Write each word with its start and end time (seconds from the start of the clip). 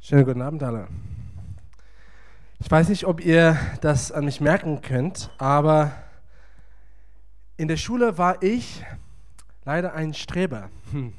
Schönen 0.00 0.24
guten 0.24 0.42
Abend 0.42 0.62
alle. 0.62 0.86
Ich 2.60 2.70
weiß 2.70 2.88
nicht, 2.88 3.04
ob 3.04 3.20
ihr 3.20 3.58
das 3.80 4.12
an 4.12 4.24
mich 4.24 4.40
merken 4.40 4.80
könnt, 4.80 5.30
aber 5.38 5.92
in 7.56 7.68
der 7.68 7.76
Schule 7.76 8.16
war 8.16 8.42
ich 8.42 8.84
leider 9.64 9.94
ein 9.94 10.14
Streber. 10.14 10.70
Hm. 10.92 11.12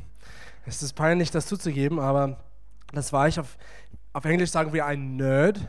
Es 0.65 0.81
ist 0.81 0.93
peinlich, 0.93 1.29
das 1.29 1.45
zuzugeben, 1.45 1.99
aber 1.99 2.37
das 2.93 3.11
war 3.11 3.27
ich. 3.27 3.39
Auf, 3.39 3.57
auf 4.13 4.25
Englisch 4.25 4.49
sagen 4.49 4.73
wir 4.73 4.85
ein 4.85 5.17
Nerd. 5.17 5.59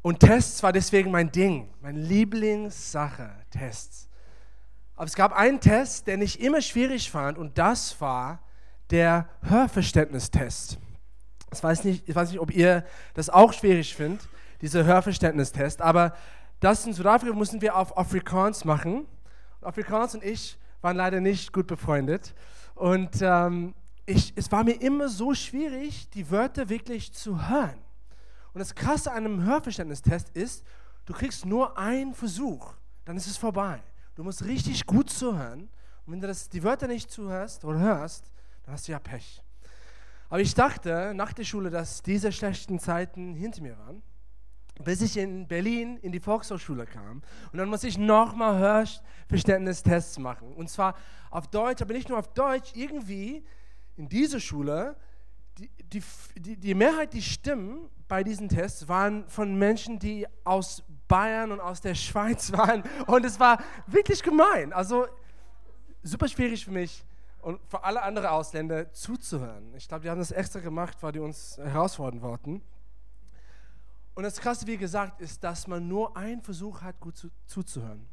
Und 0.00 0.20
Tests 0.20 0.62
war 0.62 0.72
deswegen 0.72 1.10
mein 1.10 1.30
Ding, 1.30 1.68
meine 1.80 2.00
Lieblingssache, 2.00 3.30
Tests. 3.50 4.08
Aber 4.96 5.06
es 5.06 5.14
gab 5.14 5.32
einen 5.32 5.60
Test, 5.60 6.06
den 6.06 6.22
ich 6.22 6.40
immer 6.40 6.62
schwierig 6.62 7.10
fand, 7.10 7.36
und 7.38 7.58
das 7.58 8.00
war 8.00 8.40
der 8.90 9.28
Hörverständnistest. 9.42 10.78
Ich 11.58 11.64
weiß 11.64 11.84
nicht, 11.84 12.08
ich 12.08 12.14
weiß 12.14 12.30
nicht 12.30 12.40
ob 12.40 12.54
ihr 12.54 12.84
das 13.14 13.30
auch 13.30 13.52
schwierig 13.52 13.94
findet, 13.94 14.28
dieser 14.60 14.84
Hörverständnistest, 14.84 15.82
aber 15.82 16.14
das 16.60 16.86
in 16.86 16.92
Südafrika 16.92 17.34
mussten 17.34 17.60
wir 17.60 17.76
auf 17.76 17.96
Afrikaans 17.98 18.64
machen. 18.64 19.06
Afrikaans 19.60 20.14
und 20.14 20.24
ich 20.24 20.58
waren 20.80 20.96
leider 20.96 21.20
nicht 21.20 21.52
gut 21.52 21.66
befreundet. 21.66 22.34
Und 22.74 23.20
ähm, 23.20 23.74
ich, 24.06 24.32
es 24.36 24.50
war 24.52 24.64
mir 24.64 24.80
immer 24.80 25.08
so 25.08 25.34
schwierig, 25.34 26.08
die 26.10 26.30
Wörter 26.30 26.68
wirklich 26.68 27.12
zu 27.12 27.48
hören. 27.48 27.78
Und 28.54 28.60
das 28.60 28.74
Krasse 28.74 29.10
an 29.10 29.26
einem 29.26 29.44
Hörverständnistest 29.44 30.30
ist, 30.30 30.64
du 31.04 31.12
kriegst 31.12 31.44
nur 31.44 31.76
einen 31.76 32.14
Versuch, 32.14 32.72
dann 33.04 33.16
ist 33.16 33.26
es 33.26 33.36
vorbei. 33.36 33.82
Du 34.14 34.24
musst 34.24 34.44
richtig 34.44 34.86
gut 34.86 35.10
zuhören. 35.10 35.68
Und 36.06 36.12
wenn 36.12 36.20
du 36.20 36.26
das, 36.26 36.48
die 36.48 36.62
Wörter 36.62 36.86
nicht 36.86 37.10
zuhörst 37.10 37.64
oder 37.64 37.78
hörst, 37.78 38.30
dann 38.64 38.74
hast 38.74 38.88
du 38.88 38.92
ja 38.92 38.98
Pech. 38.98 39.42
Aber 40.28 40.40
ich 40.40 40.54
dachte 40.54 41.12
nach 41.14 41.32
der 41.32 41.44
Schule, 41.44 41.70
dass 41.70 42.02
diese 42.02 42.32
schlechten 42.32 42.78
Zeiten 42.78 43.34
hinter 43.34 43.62
mir 43.62 43.78
waren, 43.78 44.02
bis 44.82 45.00
ich 45.00 45.16
in 45.16 45.46
Berlin 45.46 45.96
in 45.98 46.12
die 46.12 46.20
Volkshochschule 46.20 46.86
kam. 46.86 47.22
Und 47.52 47.58
dann 47.58 47.68
muss 47.68 47.84
ich 47.84 47.96
nochmal 47.96 48.58
Hörverständnistests 48.58 50.18
machen. 50.18 50.52
Und 50.54 50.68
zwar 50.68 50.96
auf 51.30 51.48
Deutsch, 51.48 51.80
aber 51.80 51.94
nicht 51.94 52.08
nur 52.08 52.18
auf 52.18 52.32
Deutsch, 52.34 52.72
irgendwie 52.74 53.44
in 53.96 54.08
dieser 54.08 54.40
Schule, 54.40 54.96
die, 55.58 55.70
die, 55.84 56.02
die, 56.36 56.56
die 56.56 56.74
Mehrheit 56.74 57.14
der 57.14 57.20
Stimmen 57.20 57.88
bei 58.08 58.22
diesen 58.22 58.48
Tests 58.48 58.88
waren 58.88 59.26
von 59.28 59.56
Menschen, 59.56 59.98
die 59.98 60.26
aus 60.44 60.82
Bayern 61.08 61.52
und 61.52 61.60
aus 61.60 61.80
der 61.80 61.94
Schweiz 61.94 62.52
waren. 62.56 62.82
Und 63.06 63.24
es 63.24 63.40
war 63.40 63.62
wirklich 63.86 64.22
gemein. 64.22 64.72
Also 64.72 65.06
super 66.02 66.28
schwierig 66.28 66.64
für 66.64 66.72
mich 66.72 67.04
und 67.46 67.60
für 67.68 67.84
alle 67.84 68.02
anderen 68.02 68.26
Ausländer 68.26 68.92
zuzuhören. 68.92 69.72
Ich 69.76 69.86
glaube, 69.86 70.02
die 70.02 70.10
haben 70.10 70.18
das 70.18 70.32
extra 70.32 70.58
gemacht, 70.58 71.00
weil 71.00 71.12
die 71.12 71.20
uns 71.20 71.56
herausfordern 71.58 72.20
wollten. 72.20 72.60
Und 74.16 74.24
das 74.24 74.40
Krasse, 74.40 74.66
wie 74.66 74.76
gesagt, 74.76 75.20
ist, 75.20 75.44
dass 75.44 75.68
man 75.68 75.86
nur 75.86 76.16
einen 76.16 76.42
Versuch 76.42 76.82
hat, 76.82 76.98
gut 76.98 77.16
zu, 77.16 77.30
zuzuhören. 77.46 78.04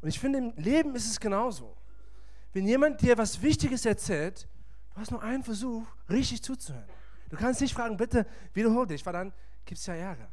Und 0.00 0.08
ich 0.08 0.18
finde, 0.18 0.40
im 0.40 0.52
Leben 0.56 0.96
ist 0.96 1.08
es 1.08 1.20
genauso. 1.20 1.76
Wenn 2.52 2.66
jemand 2.66 3.00
dir 3.00 3.16
was 3.16 3.40
Wichtiges 3.40 3.86
erzählt, 3.86 4.48
du 4.94 5.00
hast 5.00 5.12
nur 5.12 5.22
einen 5.22 5.44
Versuch, 5.44 5.86
richtig 6.10 6.42
zuzuhören. 6.42 6.88
Du 7.30 7.36
kannst 7.36 7.60
nicht 7.60 7.74
fragen, 7.74 7.96
bitte 7.96 8.26
wiederhol 8.52 8.88
dich, 8.88 9.06
weil 9.06 9.12
dann 9.12 9.32
gibt 9.64 9.78
es 9.78 9.86
ja 9.86 9.94
Ärger. 9.94 10.28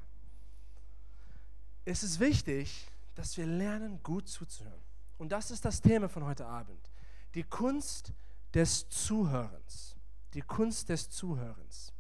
Es 1.85 2.01
ist 2.01 2.19
wichtig, 2.19 2.87
dass 3.13 3.37
wir 3.37 3.45
lernen, 3.45 4.01
gut 4.01 4.27
zuzuhören. 4.27 4.81
Und 5.19 5.31
das 5.31 5.51
ist 5.51 5.63
das 5.63 5.79
Thema 5.81 6.09
von 6.09 6.25
heute 6.25 6.47
Abend. 6.47 6.89
Die 7.35 7.43
Kunst, 7.43 8.11
des 8.53 8.89
Zuhörens. 8.89 9.95
Die 10.33 10.41
Kunst 10.41 10.89
des 10.89 11.09
Zuhörens. 11.09 11.93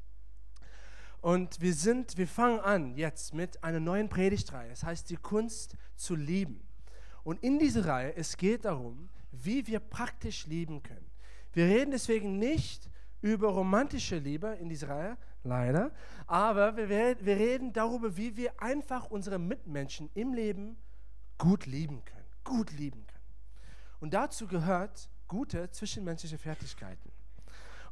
Und 1.21 1.59
wir 1.59 1.73
sind, 1.73 2.17
wir 2.17 2.27
fangen 2.27 2.59
an 2.59 2.95
jetzt 2.95 3.33
mit 3.33 3.63
einer 3.63 3.79
neuen 3.79 4.07
Predigtreihe. 4.07 4.71
Es 4.71 4.83
heißt 4.83 5.09
die 5.09 5.17
Kunst 5.17 5.75
zu 5.95 6.15
lieben. 6.15 6.65
Und 7.23 7.43
in 7.43 7.59
dieser 7.59 7.85
Reihe, 7.85 8.15
es 8.15 8.37
geht 8.37 8.65
darum, 8.65 9.09
wie 9.31 9.67
wir 9.67 9.79
praktisch 9.79 10.47
lieben 10.47 10.81
können. 10.81 11.09
Wir 11.51 11.65
reden 11.65 11.91
deswegen 11.91 12.39
nicht 12.39 12.89
über 13.21 13.49
romantische 13.49 14.17
Liebe 14.17 14.47
in 14.61 14.69
dieser 14.69 14.89
Reihe, 14.89 15.17
leider, 15.43 15.91
aber 16.25 16.77
wir, 16.77 16.89
wir 16.89 17.35
reden 17.35 17.73
darüber, 17.73 18.15
wie 18.15 18.37
wir 18.37 18.61
einfach 18.61 19.09
unsere 19.09 19.39
Mitmenschen 19.39 20.09
im 20.13 20.33
Leben 20.33 20.77
gut 21.37 21.65
lieben 21.65 22.03
können. 22.05 22.25
Gut 22.43 22.71
lieben 22.71 23.05
können. 23.05 23.19
Und 23.99 24.13
dazu 24.13 24.47
gehört 24.47 25.09
gute 25.29 25.71
zwischenmenschliche 25.71 26.37
Fertigkeiten. 26.37 27.09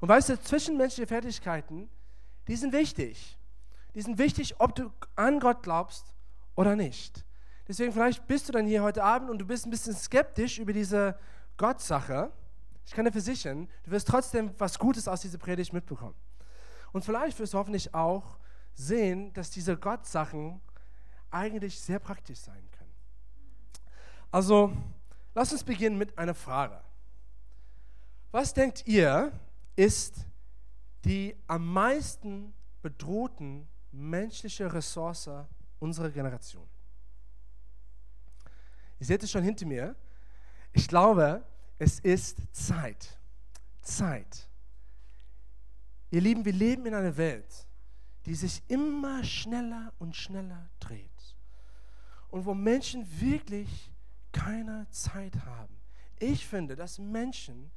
Und 0.02 0.10
weißt 0.10 0.30
du, 0.30 0.42
zwischenmenschliche 0.42 1.08
Fertigkeiten, 1.08 1.90
die 2.48 2.58
sind 2.58 2.74
wichtig. 2.74 3.38
Die 3.96 4.02
sind 4.02 4.18
wichtig, 4.18 4.60
ob 4.60 4.76
du 4.76 4.92
an 5.16 5.40
Gott 5.40 5.64
glaubst 5.64 6.14
oder 6.56 6.76
nicht. 6.76 7.24
Deswegen 7.68 7.94
vielleicht 7.94 8.28
bist 8.28 8.48
du 8.48 8.52
dann 8.52 8.66
hier 8.66 8.84
heute 8.84 9.04
Abend 9.04 9.30
und 9.30 9.40
du 9.40 9.46
bist 9.46 9.66
ein 9.66 9.72
bisschen 9.72 9.96
skeptisch 9.96 10.60
über 10.60 10.74
diese 10.74 11.18
Gottsache. 11.56 12.32
Ich 12.86 12.94
kann 12.94 13.06
dir 13.06 13.12
versichern, 13.12 13.68
du 13.84 13.92
wirst 13.92 14.08
trotzdem 14.08 14.52
was 14.58 14.78
Gutes 14.78 15.08
aus 15.08 15.22
dieser 15.22 15.38
Predigt 15.38 15.74
mitbekommen. 15.74 16.16
Und 16.94 17.04
vielleicht 17.04 17.40
wirst 17.40 17.54
du 17.54 17.58
hoffentlich 17.58 17.94
auch 17.94 18.38
sehen, 18.74 19.34
dass 19.34 19.50
diese 19.50 19.76
Gottsachen 19.78 20.62
eigentlich 21.30 21.80
sehr 21.80 22.00
praktisch 22.00 22.40
sein 22.40 22.70
können. 22.72 22.94
Also, 24.32 24.72
lass 25.34 25.52
uns 25.52 25.64
beginnen 25.64 25.98
mit 25.98 26.18
einer 26.18 26.36
Frage. 26.36 26.80
Was 28.38 28.54
denkt 28.54 28.86
ihr, 28.86 29.32
ist 29.76 30.28
die 31.04 31.36
am 31.48 31.74
meisten 31.74 32.54
bedrohten 32.84 33.68
menschliche 33.92 34.72
Ressource 34.72 35.28
unserer 35.80 36.12
Generation? 36.12 36.70
Ihr 39.00 39.08
seht 39.08 39.24
es 39.24 39.32
schon 39.32 39.42
hinter 39.42 39.66
mir. 39.66 39.96
Ich 40.72 40.88
glaube, 40.88 41.44
es 41.80 42.00
ist 42.02 42.38
Zeit. 42.52 43.18
Zeit. 43.82 44.48
Ihr 46.12 46.22
Lieben, 46.22 46.46
wir 46.46 46.54
leben 46.54 46.86
in 46.86 46.94
einer 46.94 47.18
Welt, 47.18 47.66
die 48.28 48.36
sich 48.36 48.62
immer 48.68 49.24
schneller 49.24 49.92
und 49.98 50.16
schneller 50.16 50.70
dreht. 50.80 51.36
Und 52.30 52.46
wo 52.46 52.54
Menschen 52.54 53.04
wirklich 53.20 53.92
keine 54.32 54.88
Zeit 54.92 55.44
haben. 55.44 55.76
Ich 56.20 56.46
finde, 56.46 56.76
dass 56.76 57.00
Menschen 57.00 57.72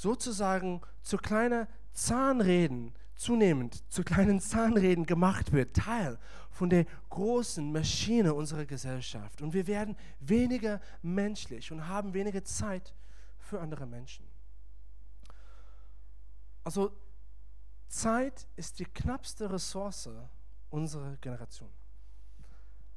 sozusagen 0.00 0.80
zu 1.02 1.18
kleinen 1.18 1.66
Zahnräden, 1.92 2.94
zunehmend 3.16 3.84
zu 3.92 4.02
kleinen 4.02 4.40
Zahnräden 4.52 5.04
gemacht 5.04 5.52
wird, 5.52 5.76
Teil 5.76 6.18
von 6.50 6.70
der 6.70 6.86
großen 7.10 7.70
Maschine 7.70 8.32
unserer 8.32 8.64
Gesellschaft. 8.64 9.42
Und 9.42 9.52
wir 9.52 9.66
werden 9.66 9.96
weniger 10.20 10.80
menschlich 11.02 11.70
und 11.70 11.86
haben 11.86 12.14
weniger 12.14 12.42
Zeit 12.42 12.94
für 13.38 13.60
andere 13.60 13.86
Menschen. 13.86 14.26
Also 16.64 16.96
Zeit 17.88 18.48
ist 18.56 18.78
die 18.78 18.86
knappste 18.86 19.52
Ressource 19.52 20.08
unserer 20.70 21.16
Generation. 21.18 21.70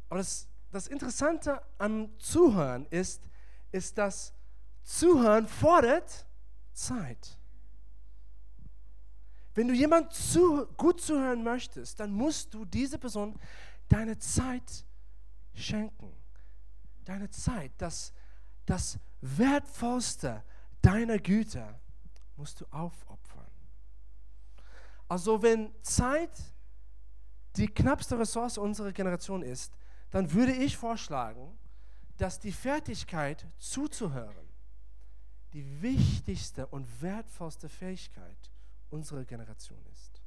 Aber 0.07 0.19
das, 0.19 0.47
das 0.71 0.87
Interessante 0.87 1.61
am 1.79 2.17
Zuhören 2.17 2.85
ist, 2.91 3.29
ist, 3.71 3.97
dass 3.97 4.33
Zuhören 4.83 5.47
fordert 5.47 6.25
Zeit. 6.73 7.37
Wenn 9.55 9.67
du 9.67 9.73
jemand 9.73 10.13
zu, 10.13 10.65
gut 10.77 10.99
zuhören 10.99 11.43
möchtest, 11.43 11.99
dann 11.99 12.11
musst 12.11 12.53
du 12.53 12.65
diese 12.65 12.97
Person 12.97 13.39
deine 13.87 14.17
Zeit 14.17 14.85
schenken. 15.53 16.11
Deine 17.05 17.29
Zeit, 17.29 17.71
das, 17.77 18.13
das 18.65 18.97
Wertvollste 19.21 20.43
deiner 20.81 21.19
Güter 21.19 21.79
musst 22.35 22.61
du 22.61 22.65
aufopfern. 22.71 23.47
Also 25.07 25.41
wenn 25.43 25.71
Zeit 25.83 26.31
die 27.55 27.67
knappste 27.67 28.17
Ressource 28.17 28.57
unserer 28.57 28.91
Generation 28.91 29.43
ist, 29.43 29.73
dann 30.09 30.31
würde 30.31 30.53
ich 30.53 30.75
vorschlagen, 30.75 31.57
dass 32.17 32.39
die 32.39 32.51
Fertigkeit 32.51 33.45
zuzuhören 33.57 34.42
die 35.53 35.81
wichtigste 35.81 36.67
und 36.67 37.01
wertvollste 37.01 37.69
Fähigkeit 37.69 38.51
unserer 38.89 39.23
Generation 39.23 39.83
ist. 39.91 40.21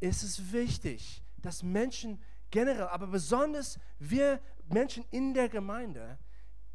Es 0.00 0.22
ist 0.22 0.52
wichtig, 0.52 1.22
dass 1.38 1.62
Menschen 1.62 2.20
generell, 2.50 2.88
aber 2.88 3.06
besonders 3.06 3.78
wir 3.98 4.40
Menschen 4.68 5.04
in 5.10 5.34
der 5.34 5.48
Gemeinde, 5.48 6.18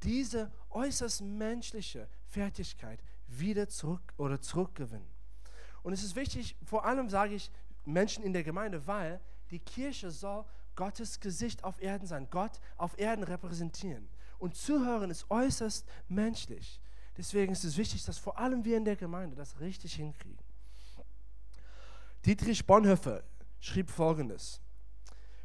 diese 0.03 0.51
äußerst 0.69 1.21
menschliche 1.21 2.07
Fertigkeit 2.27 3.03
wieder 3.27 3.67
zurück 3.67 4.13
oder 4.17 4.39
zurückgewinnen. 4.39 5.07
Und 5.83 5.93
es 5.93 6.03
ist 6.03 6.15
wichtig, 6.15 6.55
vor 6.63 6.85
allem 6.85 7.09
sage 7.09 7.35
ich 7.35 7.51
Menschen 7.85 8.23
in 8.23 8.33
der 8.33 8.43
Gemeinde, 8.43 8.85
weil 8.85 9.19
die 9.51 9.59
Kirche 9.59 10.11
soll 10.11 10.45
Gottes 10.75 11.19
Gesicht 11.19 11.63
auf 11.63 11.81
Erden 11.81 12.07
sein, 12.07 12.27
Gott 12.29 12.59
auf 12.77 12.97
Erden 12.97 13.23
repräsentieren. 13.23 14.07
Und 14.37 14.55
zuhören 14.55 15.09
ist 15.09 15.29
äußerst 15.29 15.85
menschlich. 16.07 16.79
Deswegen 17.19 17.51
ist 17.51 17.65
es 17.65 17.75
wichtig, 17.75 18.05
dass 18.05 18.17
vor 18.17 18.39
allem 18.39 18.63
wir 18.63 18.77
in 18.77 18.85
der 18.85 18.95
Gemeinde 18.95 19.35
das 19.35 19.59
richtig 19.59 19.95
hinkriegen. 19.95 20.39
Dietrich 22.25 22.65
Bonhoeffer 22.65 23.25
schrieb 23.59 23.89
folgendes. 23.89 24.61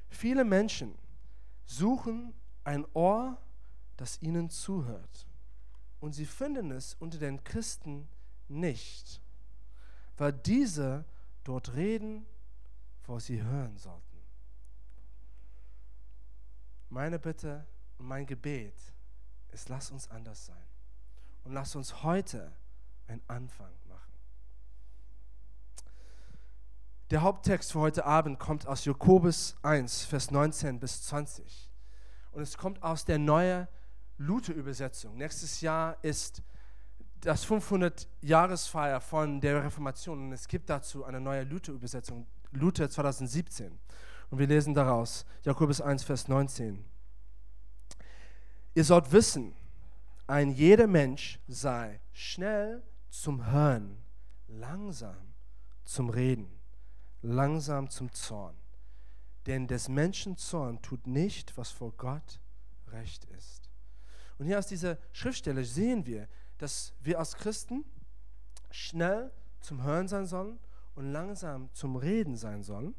Viele 0.09 0.45
Menschen 0.45 0.97
suchen 1.67 2.33
ein 2.63 2.87
Ohr, 2.95 3.43
das 3.97 4.23
ihnen 4.23 4.51
zuhört. 4.51 5.27
Und 5.99 6.13
sie 6.13 6.27
finden 6.27 6.71
es 6.71 6.95
unter 7.01 7.19
den 7.19 7.43
Christen 7.43 8.07
nicht, 8.47 9.21
weil 10.17 10.33
diese 10.33 11.05
dort 11.43 11.75
reden, 11.75 12.25
wo 13.03 13.19
sie 13.19 13.43
hören 13.43 13.77
sollten. 13.79 14.23
Meine 16.89 17.19
Bitte 17.19 17.67
und 17.99 18.07
mein 18.07 18.27
Gebet 18.27 18.77
ist, 19.51 19.69
lass 19.69 19.91
uns 19.91 20.09
anders 20.09 20.47
sein. 20.47 20.64
Und 21.45 21.53
lass 21.53 21.77
uns 21.77 22.03
heute 22.03 22.53
einen 23.07 23.23
Anfang 23.29 23.71
machen. 23.89 24.13
Der 27.11 27.23
Haupttext 27.23 27.73
für 27.73 27.81
heute 27.81 28.07
Abend 28.07 28.39
kommt 28.39 28.67
aus 28.67 28.85
Jakobus 28.87 29.57
1, 29.63 30.07
Vers 30.07 30.31
19 30.31 30.81
bis 30.81 31.03
20. 31.05 31.71
Und 32.33 32.43
es 32.43 32.57
kommt 32.57 32.83
aus 32.83 33.05
der 33.05 33.19
neuen 33.19 33.69
Luther-Übersetzung. 34.17 35.17
Nächstes 35.17 35.61
Jahr 35.61 36.03
ist 36.03 36.43
das 37.21 37.47
500-Jahresfeier 37.47 39.01
von 39.01 39.41
der 39.41 39.65
Reformation 39.65 40.27
und 40.27 40.33
es 40.33 40.49
gibt 40.49 40.69
dazu 40.69 41.05
eine 41.05 41.21
neue 41.21 41.45
Luther-Übersetzung, 41.45 42.27
Luther 42.53 42.89
2017. 42.89 43.79
Und 44.31 44.39
wir 44.39 44.47
lesen 44.47 44.75
daraus 44.75 45.25
Jakobus 45.43 45.81
1, 45.81 46.05
Vers 46.05 46.29
19. 46.29 46.85
Ihr 48.75 48.85
sollt 48.85 49.13
wissen, 49.13 49.55
ein 50.27 50.51
jeder 50.51 50.87
Mensch 50.87 51.39
sei 51.47 52.01
schnell 52.13 52.83
zum 53.11 53.47
Hören, 53.51 54.03
langsam 54.49 55.35
zum 55.85 56.09
Reden, 56.09 56.61
langsam 57.21 57.91
zum 57.91 58.11
Zorn. 58.13 58.57
Denn 59.47 59.67
des 59.67 59.89
Menschen 59.89 60.37
Zorn 60.37 60.81
tut 60.81 61.07
nicht, 61.07 61.57
was 61.59 61.71
vor 61.71 61.93
Gott 61.93 62.41
recht 62.89 63.25
ist. 63.27 63.71
Und 64.39 64.47
hier 64.47 64.59
aus 64.59 64.67
dieser 64.67 64.99
Schriftstelle 65.13 65.65
sehen 65.65 66.07
wir, 66.07 66.29
dass 66.59 66.95
wir 67.01 67.19
als 67.19 67.37
Christen 67.37 67.85
schnell 68.71 69.31
zum 69.61 69.83
Hören 69.83 70.09
sein 70.09 70.27
sollen 70.27 70.59
und 70.95 71.13
langsam 71.13 71.73
zum 71.75 71.97
Reden 71.97 72.37
sein 72.37 72.63
sollen 72.63 72.95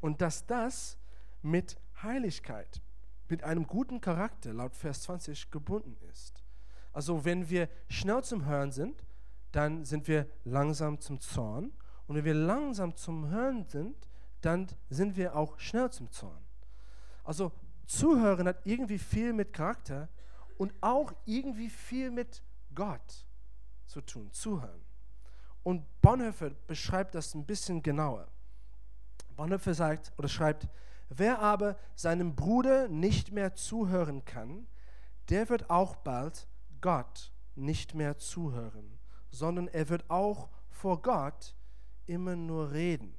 und 0.00 0.20
dass 0.20 0.46
das 0.46 0.96
mit 1.42 1.76
Heiligkeit, 2.02 2.80
mit 3.28 3.42
einem 3.42 3.66
guten 3.66 4.00
Charakter 4.00 4.52
laut 4.52 4.76
Vers 4.76 5.02
20 5.02 5.50
gebunden 5.50 5.96
ist. 6.10 6.44
Also 6.92 7.24
wenn 7.24 7.48
wir 7.48 7.68
schnell 7.88 8.22
zum 8.22 8.44
Hören 8.46 8.72
sind, 8.72 9.04
dann 9.52 9.84
sind 9.84 10.08
wir 10.08 10.26
langsam 10.44 11.00
zum 11.00 11.20
Zorn. 11.20 11.72
Und 12.06 12.16
wenn 12.16 12.24
wir 12.24 12.34
langsam 12.34 12.96
zum 12.96 13.28
Hören 13.28 13.66
sind, 13.66 13.96
dann 14.40 14.66
sind 14.88 15.16
wir 15.16 15.36
auch 15.36 15.58
schnell 15.58 15.90
zum 15.90 16.10
Zorn. 16.10 16.44
Also 17.24 17.52
Zuhören 17.86 18.48
hat 18.48 18.60
irgendwie 18.64 18.98
viel 18.98 19.32
mit 19.32 19.52
Charakter 19.52 20.08
und 20.56 20.72
auch 20.80 21.12
irgendwie 21.24 21.70
viel 21.70 22.10
mit 22.10 22.42
Gott 22.74 23.26
zu 23.86 24.00
tun. 24.00 24.30
Zuhören. 24.32 24.84
Und 25.62 25.84
Bonhoeffer 26.00 26.50
beschreibt 26.66 27.14
das 27.14 27.34
ein 27.34 27.44
bisschen 27.46 27.82
genauer. 27.82 28.28
Bonhoeffer 29.36 29.74
sagt 29.74 30.12
oder 30.18 30.28
schreibt, 30.28 30.68
wer 31.08 31.40
aber 31.40 31.76
seinem 31.94 32.34
Bruder 32.34 32.88
nicht 32.88 33.32
mehr 33.32 33.54
zuhören 33.54 34.24
kann, 34.24 34.66
der 35.28 35.48
wird 35.48 35.70
auch 35.70 35.96
bald 35.96 36.48
Gott 36.80 37.32
nicht 37.54 37.94
mehr 37.94 38.18
zuhören, 38.18 38.98
sondern 39.30 39.68
er 39.68 39.88
wird 39.88 40.08
auch 40.08 40.48
vor 40.70 41.02
Gott 41.02 41.54
immer 42.06 42.36
nur 42.36 42.72
reden. 42.72 43.14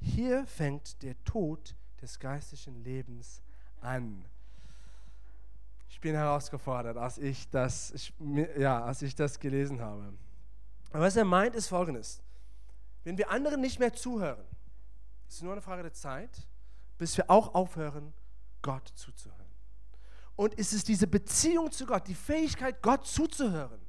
Hier 0.00 0.46
fängt 0.46 1.02
der 1.02 1.22
Tod 1.24 1.74
des 2.00 2.18
geistlichen 2.18 2.82
Lebens 2.84 3.42
an. 3.80 4.24
Ich 5.88 6.00
bin 6.00 6.14
herausgefordert, 6.14 6.96
als 6.96 7.18
ich 7.18 7.48
das, 7.50 7.90
ich, 7.90 8.14
ja, 8.56 8.84
als 8.84 9.02
ich 9.02 9.14
das 9.14 9.40
gelesen 9.40 9.80
habe. 9.80 10.12
Aber 10.92 11.04
was 11.04 11.16
er 11.16 11.24
meint, 11.24 11.54
ist 11.54 11.68
folgendes. 11.68 12.22
Wenn 13.04 13.18
wir 13.18 13.30
anderen 13.30 13.60
nicht 13.60 13.78
mehr 13.78 13.92
zuhören, 13.92 14.44
ist 15.28 15.36
es 15.36 15.42
nur 15.42 15.52
eine 15.52 15.60
Frage 15.62 15.82
der 15.82 15.92
Zeit, 15.92 16.46
bis 16.98 17.16
wir 17.16 17.30
auch 17.30 17.54
aufhören, 17.54 18.14
Gott 18.62 18.88
zuzuhören. 18.88 19.37
Und 20.38 20.56
es 20.56 20.72
ist 20.72 20.86
diese 20.86 21.08
Beziehung 21.08 21.72
zu 21.72 21.84
Gott, 21.84 22.06
die 22.06 22.14
Fähigkeit, 22.14 22.80
Gott 22.80 23.04
zuzuhören, 23.04 23.80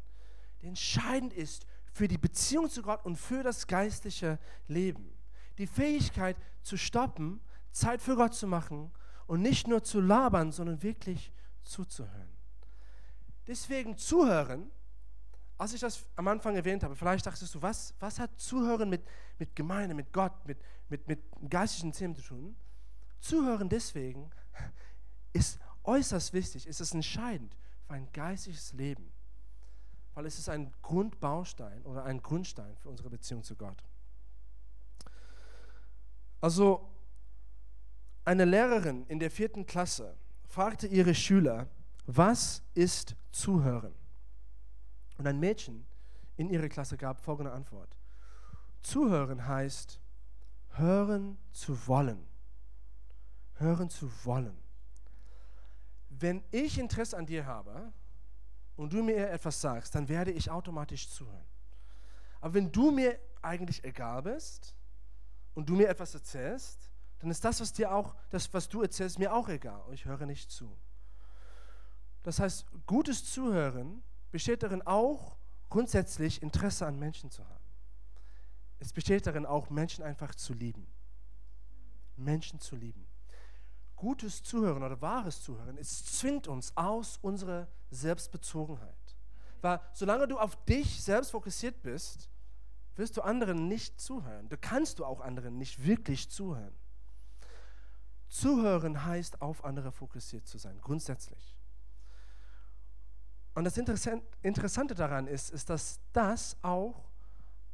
die 0.63 0.65
entscheidend 0.65 1.31
ist 1.31 1.67
für 1.91 2.07
die 2.07 2.17
Beziehung 2.17 2.67
zu 2.71 2.81
Gott 2.81 3.05
und 3.05 3.17
für 3.17 3.43
das 3.43 3.67
geistliche 3.67 4.39
Leben. 4.67 5.15
Die 5.59 5.67
Fähigkeit 5.67 6.35
zu 6.63 6.75
stoppen, 6.75 7.39
Zeit 7.69 8.01
für 8.01 8.15
Gott 8.15 8.33
zu 8.33 8.47
machen 8.47 8.91
und 9.27 9.43
nicht 9.43 9.67
nur 9.67 9.83
zu 9.83 10.01
labern, 10.01 10.51
sondern 10.51 10.81
wirklich 10.81 11.31
zuzuhören. 11.61 12.35
Deswegen 13.45 13.95
zuhören, 13.95 14.71
als 15.55 15.75
ich 15.75 15.81
das 15.81 16.07
am 16.15 16.27
Anfang 16.29 16.55
erwähnt 16.55 16.81
habe, 16.81 16.95
vielleicht 16.95 17.27
dachtest 17.27 17.53
du, 17.53 17.61
was, 17.61 17.93
was 17.99 18.17
hat 18.17 18.31
Zuhören 18.39 18.89
mit, 18.89 19.03
mit 19.37 19.55
Gemeinde, 19.55 19.93
mit 19.93 20.11
Gott, 20.11 20.33
mit, 20.47 20.57
mit, 20.87 21.07
mit 21.07 21.21
geistlichen 21.47 21.91
Themen 21.91 22.15
zu 22.15 22.23
tun? 22.23 22.55
Zuhören 23.19 23.69
deswegen 23.69 24.31
ist 25.31 25.59
äußerst 25.83 26.33
wichtig, 26.33 26.67
es 26.67 26.79
ist 26.79 26.93
entscheidend 26.93 27.55
für 27.85 27.93
ein 27.93 28.11
geistiges 28.13 28.73
Leben, 28.73 29.11
weil 30.13 30.25
es 30.25 30.37
ist 30.37 30.49
ein 30.49 30.71
Grundbaustein 30.81 31.81
oder 31.83 32.03
ein 32.03 32.21
Grundstein 32.21 32.75
für 32.77 32.89
unsere 32.89 33.09
Beziehung 33.09 33.43
zu 33.43 33.55
Gott. 33.55 33.83
Also 36.41 36.89
eine 38.25 38.45
Lehrerin 38.45 39.05
in 39.07 39.19
der 39.19 39.31
vierten 39.31 39.65
Klasse 39.65 40.15
fragte 40.47 40.87
ihre 40.87 41.15
Schüler, 41.15 41.67
was 42.05 42.63
ist 42.73 43.15
Zuhören? 43.31 43.93
Und 45.17 45.27
ein 45.27 45.39
Mädchen 45.39 45.85
in 46.37 46.49
ihrer 46.49 46.69
Klasse 46.69 46.97
gab 46.97 47.19
folgende 47.19 47.51
Antwort. 47.51 47.97
Zuhören 48.81 49.47
heißt 49.47 49.99
hören 50.69 51.37
zu 51.51 51.87
wollen. 51.87 52.25
Hören 53.55 53.89
zu 53.89 54.09
wollen 54.25 54.68
wenn 56.21 56.43
ich 56.51 56.77
Interesse 56.77 57.17
an 57.17 57.25
dir 57.25 57.45
habe 57.45 57.93
und 58.75 58.91
du 58.93 59.03
mir 59.03 59.29
etwas 59.29 59.61
sagst, 59.61 59.95
dann 59.95 60.07
werde 60.07 60.31
ich 60.31 60.49
automatisch 60.49 61.09
zuhören. 61.09 61.45
Aber 62.41 62.53
wenn 62.53 62.71
du 62.71 62.91
mir 62.91 63.19
eigentlich 63.41 63.83
egal 63.83 64.23
bist 64.23 64.75
und 65.53 65.67
du 65.69 65.75
mir 65.75 65.87
etwas 65.87 66.13
erzählst, 66.13 66.89
dann 67.19 67.31
ist 67.31 67.43
das, 67.43 67.59
was 67.59 67.73
dir 67.73 67.93
auch, 67.93 68.15
das, 68.29 68.53
was 68.53 68.69
du 68.69 68.81
erzählst, 68.81 69.19
mir 69.19 69.33
auch 69.33 69.49
egal. 69.49 69.83
Ich 69.93 70.05
höre 70.05 70.25
nicht 70.25 70.51
zu. 70.51 70.77
Das 72.23 72.39
heißt, 72.39 72.65
gutes 72.85 73.25
Zuhören 73.31 74.01
besteht 74.31 74.63
darin 74.63 74.81
auch, 74.81 75.37
grundsätzlich 75.69 76.41
Interesse 76.41 76.85
an 76.85 76.97
Menschen 76.97 77.29
zu 77.31 77.47
haben. 77.47 77.65
Es 78.79 78.93
besteht 78.93 79.27
darin 79.27 79.45
auch, 79.45 79.69
Menschen 79.69 80.03
einfach 80.03 80.33
zu 80.35 80.53
lieben. 80.53 80.87
Menschen 82.15 82.59
zu 82.59 82.75
lieben 82.75 83.08
gutes 83.99 84.41
Zuhören 84.41 84.81
oder 84.81 84.99
wahres 85.01 85.41
Zuhören, 85.41 85.77
es 85.77 86.05
zwingt 86.05 86.47
uns 86.47 86.75
aus 86.75 87.19
unserer 87.21 87.67
Selbstbezogenheit. 87.91 88.95
Weil 89.61 89.81
solange 89.93 90.27
du 90.27 90.39
auf 90.39 90.55
dich 90.65 91.03
selbst 91.03 91.31
fokussiert 91.31 91.81
bist, 91.81 92.29
wirst 92.95 93.17
du 93.17 93.21
anderen 93.21 93.67
nicht 93.67 93.99
zuhören. 93.99 94.47
Du 94.49 94.57
kannst 94.57 94.99
du 94.99 95.05
auch 95.05 95.19
anderen 95.19 95.57
nicht 95.57 95.85
wirklich 95.85 96.29
zuhören. 96.29 96.73
Zuhören 98.29 99.05
heißt, 99.05 99.41
auf 99.41 99.65
andere 99.65 99.91
fokussiert 99.91 100.47
zu 100.47 100.57
sein, 100.57 100.79
grundsätzlich. 100.81 101.57
Und 103.53 103.65
das 103.65 103.77
Interessante 103.77 104.95
daran 104.95 105.27
ist, 105.27 105.49
ist, 105.49 105.69
dass 105.69 105.99
das 106.13 106.55
auch 106.61 107.09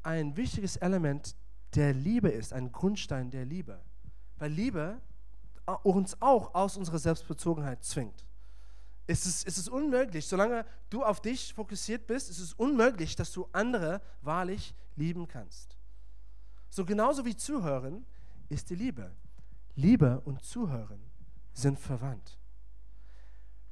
ein 0.02 0.36
wichtiges 0.38 0.78
Element 0.78 1.36
der 1.76 1.94
Liebe 1.94 2.30
ist, 2.30 2.54
ein 2.54 2.72
Grundstein 2.72 3.30
der 3.30 3.46
Liebe. 3.46 3.80
Weil 4.38 4.52
Liebe 4.52 5.02
uns 5.84 6.22
auch 6.22 6.54
aus 6.54 6.78
unserer 6.78 7.00
Selbstbezogenheit 7.00 7.84
zwingt. 7.84 8.26
Es 9.08 9.26
ist, 9.26 9.48
es 9.48 9.58
ist 9.58 9.70
unmöglich, 9.70 10.26
solange 10.28 10.66
du 10.90 11.04
auf 11.04 11.22
dich 11.22 11.54
fokussiert 11.54 12.08
bist, 12.08 12.30
es 12.30 12.40
ist 12.40 12.54
unmöglich, 12.58 13.16
dass 13.16 13.32
du 13.32 13.48
andere 13.52 14.02
wahrlich 14.22 14.74
lieben 14.96 15.28
kannst. 15.28 15.78
So 16.70 16.86
genauso 16.86 17.26
wie 17.26 17.36
Zuhören 17.36 18.06
ist 18.50 18.70
die 18.70 18.76
Liebe. 18.76 19.16
Liebe 19.76 20.22
und 20.22 20.44
Zuhören 20.44 21.12
sind 21.54 21.80
verwandt. 21.80 22.40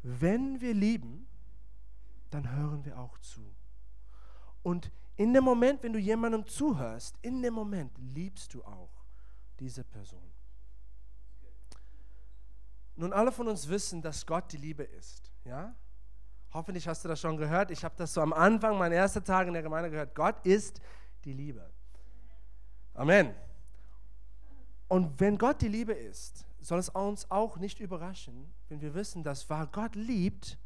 Wenn 0.01 0.61
wir 0.61 0.73
lieben, 0.73 1.27
dann 2.29 2.51
hören 2.51 2.83
wir 2.85 2.99
auch 2.99 3.17
zu. 3.19 3.55
Und 4.61 4.91
in 5.15 5.33
dem 5.33 5.43
Moment, 5.43 5.83
wenn 5.83 5.93
du 5.93 5.99
jemandem 5.99 6.45
zuhörst, 6.45 7.17
in 7.21 7.41
dem 7.41 7.53
Moment 7.53 7.97
liebst 7.97 8.53
du 8.53 8.63
auch 8.63 9.05
diese 9.59 9.83
Person. 9.83 10.32
Nun, 12.95 13.13
alle 13.13 13.31
von 13.31 13.47
uns 13.47 13.67
wissen, 13.67 14.01
dass 14.01 14.25
Gott 14.25 14.51
die 14.51 14.57
Liebe 14.57 14.83
ist. 14.83 15.31
Ja? 15.45 15.73
Hoffentlich 16.53 16.87
hast 16.87 17.03
du 17.03 17.07
das 17.07 17.19
schon 17.19 17.37
gehört. 17.37 17.71
Ich 17.71 17.83
habe 17.83 17.95
das 17.97 18.13
so 18.13 18.21
am 18.21 18.33
Anfang, 18.33 18.77
mein 18.77 18.91
erster 18.91 19.23
Tag 19.23 19.47
in 19.47 19.53
der 19.53 19.63
Gemeinde 19.63 19.89
gehört. 19.89 20.13
Gott 20.13 20.45
ist 20.45 20.79
die 21.25 21.33
Liebe. 21.33 21.67
Amen. 22.93 23.33
Und 24.87 25.19
wenn 25.19 25.37
Gott 25.39 25.61
die 25.61 25.67
Liebe 25.67 25.93
ist, 25.93 26.45
soll 26.59 26.79
es 26.79 26.89
uns 26.89 27.29
auch 27.31 27.57
nicht 27.57 27.79
überraschen, 27.79 28.53
wenn 28.69 28.81
wir 28.81 28.93
wissen, 28.93 29.23
dass 29.23 29.49
weil 29.49 29.65
Gott 29.67 29.95
liebt, 29.95 30.59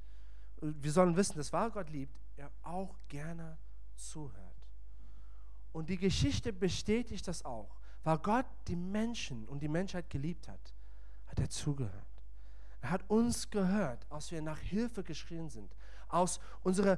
wir 0.59 0.91
sollen 0.91 1.15
wissen, 1.15 1.37
dass 1.37 1.53
weil 1.53 1.71
Gott 1.71 1.89
liebt, 1.89 2.19
er 2.35 2.51
auch 2.63 2.97
gerne 3.07 3.57
zuhört. 3.95 4.67
Und 5.71 5.89
die 5.89 5.97
Geschichte 5.97 6.51
bestätigt 6.51 7.27
das 7.27 7.45
auch. 7.45 7.77
Weil 8.03 8.17
Gott 8.19 8.45
die 8.67 8.75
Menschen 8.75 9.45
und 9.47 9.61
die 9.61 9.67
Menschheit 9.67 10.09
geliebt 10.09 10.47
hat, 10.47 10.73
hat 11.27 11.39
er 11.39 11.49
zugehört. 11.49 12.06
Er 12.81 12.91
hat 12.91 13.09
uns 13.09 13.49
gehört, 13.49 14.05
als 14.09 14.31
wir 14.31 14.41
nach 14.41 14.59
Hilfe 14.59 15.03
geschrien 15.03 15.49
sind, 15.49 15.75
aus 16.07 16.39
unserem 16.63 16.97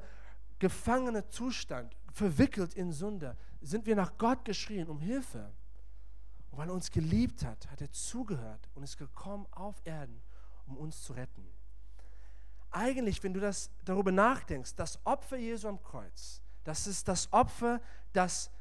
gefangenen 0.59 1.29
Zustand, 1.29 1.95
verwickelt 2.11 2.73
in 2.73 2.91
Sünde, 2.91 3.37
sind 3.61 3.85
wir 3.85 3.95
nach 3.95 4.17
Gott 4.17 4.43
geschrien 4.45 4.89
um 4.89 4.99
Hilfe. 4.99 5.51
Und 6.51 6.57
weil 6.57 6.69
er 6.69 6.73
uns 6.73 6.91
geliebt 6.91 7.45
hat, 7.45 7.69
hat 7.69 7.81
er 7.81 7.91
zugehört 7.91 8.67
und 8.73 8.83
ist 8.83 8.97
gekommen 8.97 9.45
auf 9.51 9.75
Erden, 9.85 10.21
um 10.65 10.77
uns 10.77 11.03
zu 11.03 11.13
retten. 11.13 11.47
Eigentlich, 12.71 13.23
wenn 13.23 13.33
du 13.33 13.39
das 13.39 13.71
darüber 13.85 14.11
nachdenkst, 14.11 14.75
das 14.75 14.99
Opfer 15.05 15.37
Jesu 15.37 15.67
am 15.67 15.81
Kreuz, 15.81 16.41
das 16.63 16.87
ist 16.87 17.07
das 17.07 17.31
Opfer, 17.33 17.81
das, 18.13 18.51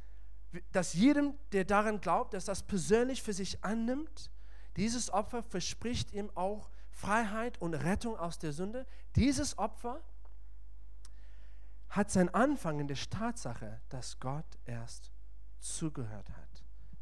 das 0.73 0.95
jedem, 0.95 1.35
der 1.53 1.65
daran 1.65 2.01
glaubt, 2.01 2.33
dass 2.33 2.47
das 2.47 2.63
persönlich 2.63 3.23
für 3.23 3.33
sich 3.33 3.63
annimmt, 3.65 4.31
dieses 4.77 5.13
Opfer 5.13 5.43
verspricht 5.43 6.13
ihm 6.13 6.31
auch 6.35 6.71
Freiheit 6.99 7.61
und 7.61 7.75
Rettung 7.75 8.17
aus 8.17 8.39
der 8.39 8.53
Sünde. 8.53 8.87
Dieses 9.17 9.59
Opfer 9.59 10.03
hat 11.89 12.11
seinen 12.11 12.29
Anfang 12.31 12.81
in 12.81 12.89
der 12.89 12.97
Tatsache, 12.97 13.81
dass 13.89 14.19
Gott 14.21 14.59
erst 14.67 15.13
zugehört 15.59 16.29
hat 16.31 16.49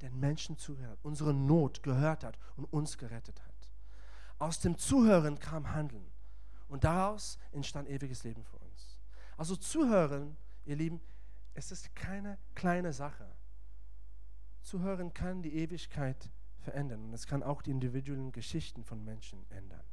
den 0.02 0.18
Menschen 0.18 0.56
zugehört, 0.56 0.98
unsere 1.02 1.32
Not 1.32 1.82
gehört 1.82 2.24
hat 2.24 2.38
und 2.56 2.64
uns 2.66 2.98
gerettet 2.98 3.42
hat. 3.42 3.54
Aus 4.38 4.60
dem 4.60 4.76
Zuhören 4.76 5.38
kam 5.38 5.72
Handeln 5.72 6.06
und 6.68 6.84
daraus 6.84 7.38
entstand 7.52 7.88
ewiges 7.88 8.24
Leben 8.24 8.44
für 8.44 8.58
uns. 8.58 9.00
Also 9.36 9.56
Zuhören, 9.56 10.36
ihr 10.64 10.76
Lieben, 10.76 11.00
es 11.54 11.70
ist 11.70 11.94
keine 11.94 12.38
kleine 12.54 12.92
Sache. 12.92 13.26
Zuhören 14.60 15.14
kann 15.14 15.42
die 15.42 15.54
Ewigkeit 15.54 16.30
verändern 16.66 17.04
und 17.04 17.12
es 17.14 17.26
kann 17.26 17.44
auch 17.44 17.62
die 17.62 17.70
individuellen 17.70 18.32
Geschichten 18.32 18.82
von 18.82 19.04
Menschen 19.04 19.46
ändern. 19.50 19.84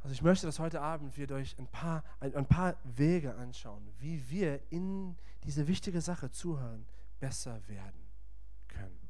Also 0.00 0.12
ich 0.14 0.22
möchte, 0.22 0.46
dass 0.46 0.60
heute 0.60 0.80
Abend 0.80 1.16
wir 1.16 1.26
durch 1.26 1.58
ein 1.58 1.66
paar, 1.66 2.04
ein, 2.20 2.34
ein 2.34 2.46
paar 2.46 2.76
Wege 2.84 3.34
anschauen, 3.34 3.88
wie 3.98 4.30
wir 4.30 4.60
in 4.70 5.16
diese 5.42 5.66
wichtige 5.66 6.00
Sache 6.00 6.30
zuhören, 6.30 6.86
besser 7.18 7.60
werden 7.68 8.02
können. 8.68 9.08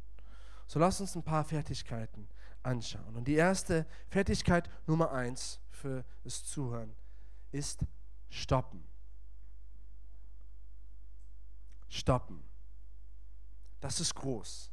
So 0.67 0.79
lass 0.79 1.01
uns 1.01 1.15
ein 1.15 1.23
paar 1.23 1.45
Fertigkeiten 1.45 2.29
anschauen. 2.63 3.15
Und 3.15 3.29
die 3.29 3.35
erste 3.35 3.87
Fertigkeit 4.09 4.71
Nummer 4.87 5.13
eins 5.13 5.61
für 5.71 6.03
das 6.25 6.45
Zuhören 6.47 6.95
ist 7.51 7.85
stoppen. 8.31 8.83
Stoppen. 11.89 12.43
Das 13.81 14.01
ist 14.01 14.15
groß. 14.15 14.72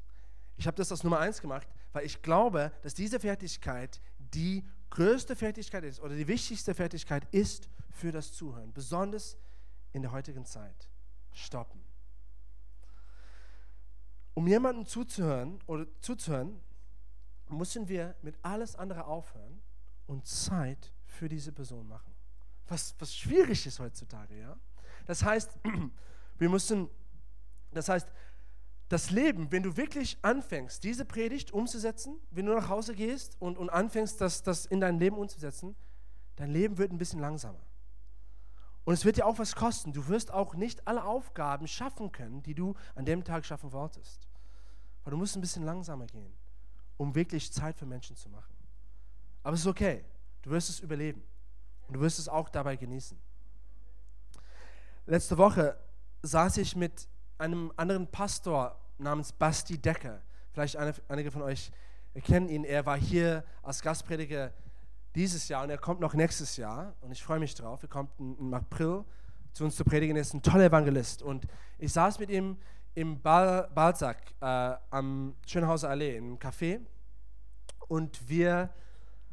Ich 0.59 0.67
habe 0.67 0.75
das 0.75 0.91
als 0.91 1.05
Nummer 1.05 1.19
eins 1.19 1.39
gemacht, 1.39 1.69
weil 1.93 2.05
ich 2.05 2.21
glaube, 2.21 2.73
dass 2.81 2.93
diese 2.93 3.17
Fertigkeit 3.17 4.01
die 4.19 4.67
größte 4.89 5.37
Fertigkeit 5.37 5.85
ist 5.85 6.01
oder 6.01 6.15
die 6.15 6.27
wichtigste 6.27 6.75
Fertigkeit 6.75 7.25
ist 7.33 7.69
für 7.89 8.11
das 8.11 8.33
Zuhören, 8.33 8.73
besonders 8.73 9.37
in 9.93 10.01
der 10.01 10.11
heutigen 10.11 10.45
Zeit. 10.45 10.89
Stoppen. 11.31 11.81
Um 14.33 14.47
jemandem 14.47 14.85
zuzuhören 14.85 15.61
oder 15.65 15.87
zuzuhören, 16.01 16.59
müssen 17.47 17.87
wir 17.87 18.15
mit 18.21 18.37
alles 18.41 18.75
andere 18.75 19.05
aufhören 19.05 19.61
und 20.07 20.27
Zeit 20.27 20.91
für 21.05 21.29
diese 21.29 21.53
Person 21.53 21.87
machen. 21.87 22.13
Was, 22.67 22.95
was 22.99 23.15
schwierig 23.15 23.65
ist 23.65 23.79
heutzutage, 23.79 24.37
ja? 24.37 24.57
Das 25.05 25.23
heißt, 25.23 25.57
wir 26.37 26.49
müssen, 26.49 26.89
das 27.71 27.87
heißt, 27.87 28.09
das 28.89 29.11
Leben, 29.11 29.51
wenn 29.51 29.61
du 29.61 29.77
wirklich 29.77 30.17
anfängst, 30.23 30.83
diese 30.83 31.05
Predigt 31.05 31.53
umzusetzen, 31.53 32.19
wenn 32.31 32.47
du 32.47 32.55
nach 32.55 32.69
Hause 32.69 32.95
gehst 32.95 33.37
und, 33.39 33.57
und 33.57 33.69
anfängst, 33.69 34.19
das, 34.19 34.41
das 34.41 34.65
in 34.65 34.81
dein 34.81 34.99
Leben 34.99 35.15
umzusetzen, 35.17 35.75
dein 36.35 36.49
Leben 36.49 36.77
wird 36.79 36.91
ein 36.91 36.97
bisschen 36.97 37.19
langsamer. 37.19 37.61
Und 38.85 38.93
es 38.95 39.05
wird 39.05 39.17
dir 39.17 39.27
auch 39.27 39.37
was 39.37 39.55
kosten. 39.55 39.93
Du 39.93 40.07
wirst 40.07 40.33
auch 40.33 40.55
nicht 40.55 40.87
alle 40.87 41.03
Aufgaben 41.03 41.67
schaffen 41.67 42.11
können, 42.11 42.41
die 42.41 42.55
du 42.55 42.73
an 42.95 43.05
dem 43.05 43.23
Tag 43.23 43.45
schaffen 43.45 43.71
wolltest. 43.71 44.27
Aber 45.03 45.11
du 45.11 45.17
musst 45.17 45.35
ein 45.35 45.41
bisschen 45.41 45.63
langsamer 45.63 46.07
gehen, 46.07 46.33
um 46.97 47.13
wirklich 47.13 47.53
Zeit 47.53 47.77
für 47.77 47.85
Menschen 47.85 48.15
zu 48.15 48.29
machen. 48.29 48.55
Aber 49.43 49.53
es 49.53 49.61
ist 49.61 49.67
okay. 49.67 50.03
Du 50.41 50.49
wirst 50.49 50.69
es 50.69 50.79
überleben. 50.79 51.21
Und 51.87 51.93
du 51.93 51.99
wirst 51.99 52.17
es 52.17 52.27
auch 52.27 52.49
dabei 52.49 52.75
genießen. 52.75 53.19
Letzte 55.05 55.37
Woche 55.37 55.77
saß 56.23 56.57
ich 56.57 56.75
mit 56.75 57.07
einem 57.39 57.71
anderen 57.75 58.07
Pastor 58.07 58.79
namens 58.97 59.31
Basti 59.31 59.77
Decker. 59.77 60.21
Vielleicht 60.51 60.77
eine, 60.77 60.93
einige 61.07 61.31
von 61.31 61.41
euch 61.41 61.71
kennen 62.23 62.49
ihn. 62.49 62.63
Er 62.63 62.85
war 62.85 62.97
hier 62.97 63.43
als 63.63 63.81
Gastprediger 63.81 64.51
dieses 65.15 65.47
Jahr 65.47 65.63
und 65.63 65.69
er 65.69 65.77
kommt 65.77 66.01
noch 66.01 66.13
nächstes 66.13 66.57
Jahr. 66.57 66.93
Und 67.01 67.11
ich 67.11 67.23
freue 67.23 67.39
mich 67.39 67.55
drauf. 67.55 67.81
Er 67.81 67.89
kommt 67.89 68.11
im 68.19 68.53
April 68.53 69.03
zu 69.53 69.63
uns 69.63 69.75
zu 69.75 69.83
predigen. 69.83 70.15
Er 70.15 70.21
ist 70.21 70.33
ein 70.33 70.41
toller 70.41 70.65
Evangelist. 70.65 71.21
Und 71.21 71.47
ich 71.77 71.91
saß 71.93 72.19
mit 72.19 72.29
ihm 72.29 72.57
im 72.95 73.21
Bal 73.21 73.69
Balzac 73.73 74.17
äh, 74.41 74.75
am 74.89 75.35
Schönhauser 75.47 75.89
Allee 75.89 76.17
im 76.17 76.37
Café 76.37 76.81
und 77.87 78.27
wir 78.27 78.69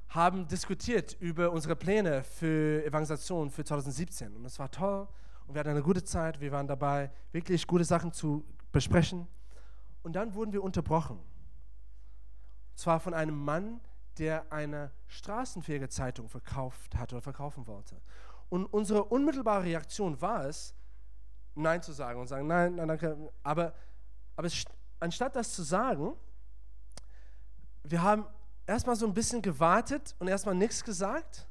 haben 0.09 0.47
diskutiert 0.47 1.17
über 1.21 1.51
unsere 1.51 1.75
Pläne 1.75 2.23
für 2.23 2.85
Evangelisation 2.85 3.51
für 3.51 3.65
2017 3.65 4.37
und 4.37 4.45
es 4.45 4.59
war 4.59 4.71
toll 4.71 5.09
und 5.47 5.55
wir 5.55 5.61
hatten 5.61 5.71
eine 5.71 5.83
gute 5.83 6.05
Zeit, 6.05 6.41
wir 6.41 6.53
waren 6.53 6.67
dabei, 6.67 7.11
wirklich 7.33 7.67
gute 7.67 7.85
Sachen 7.85 8.13
zu 8.13 8.45
besprechen 8.73 9.27
und 10.03 10.15
dann 10.15 10.35
wurden 10.35 10.53
wir 10.53 10.63
unterbrochen. 10.63 11.19
Und 11.19 12.79
zwar 12.79 13.01
von 13.01 13.15
einem 13.15 13.37
Mann, 13.37 13.81
der 14.19 14.51
eine 14.53 14.91
straßenfähige 15.07 15.89
Zeitung 15.89 16.29
verkauft 16.29 16.97
hat 16.97 17.13
oder 17.13 17.23
verkaufen 17.23 17.67
wollte. 17.67 18.01
Und 18.49 18.67
unsere 18.67 19.05
unmittelbare 19.05 19.65
Reaktion 19.65 20.21
war 20.21 20.47
es, 20.47 20.75
Nein 21.57 21.83
zu 21.83 21.93
sagen 21.93 22.21
und 22.21 22.27
sagen, 22.27 22.47
nein, 22.47 22.75
nein, 22.75 22.87
danke. 22.87 23.33
Aber, 23.43 23.73
aber 24.37 24.49
anstatt 25.01 25.35
das 25.35 25.55
zu 25.55 25.63
sagen, 25.63 26.13
wir 27.83 28.03
haben 28.03 28.27
erstmal 28.67 28.95
so 28.95 29.07
ein 29.07 29.15
bisschen 29.15 29.41
gewartet 29.41 30.15
und 30.19 30.29
erstmal 30.29 30.55
nichts 30.55 30.85
gesagt. 30.85 31.49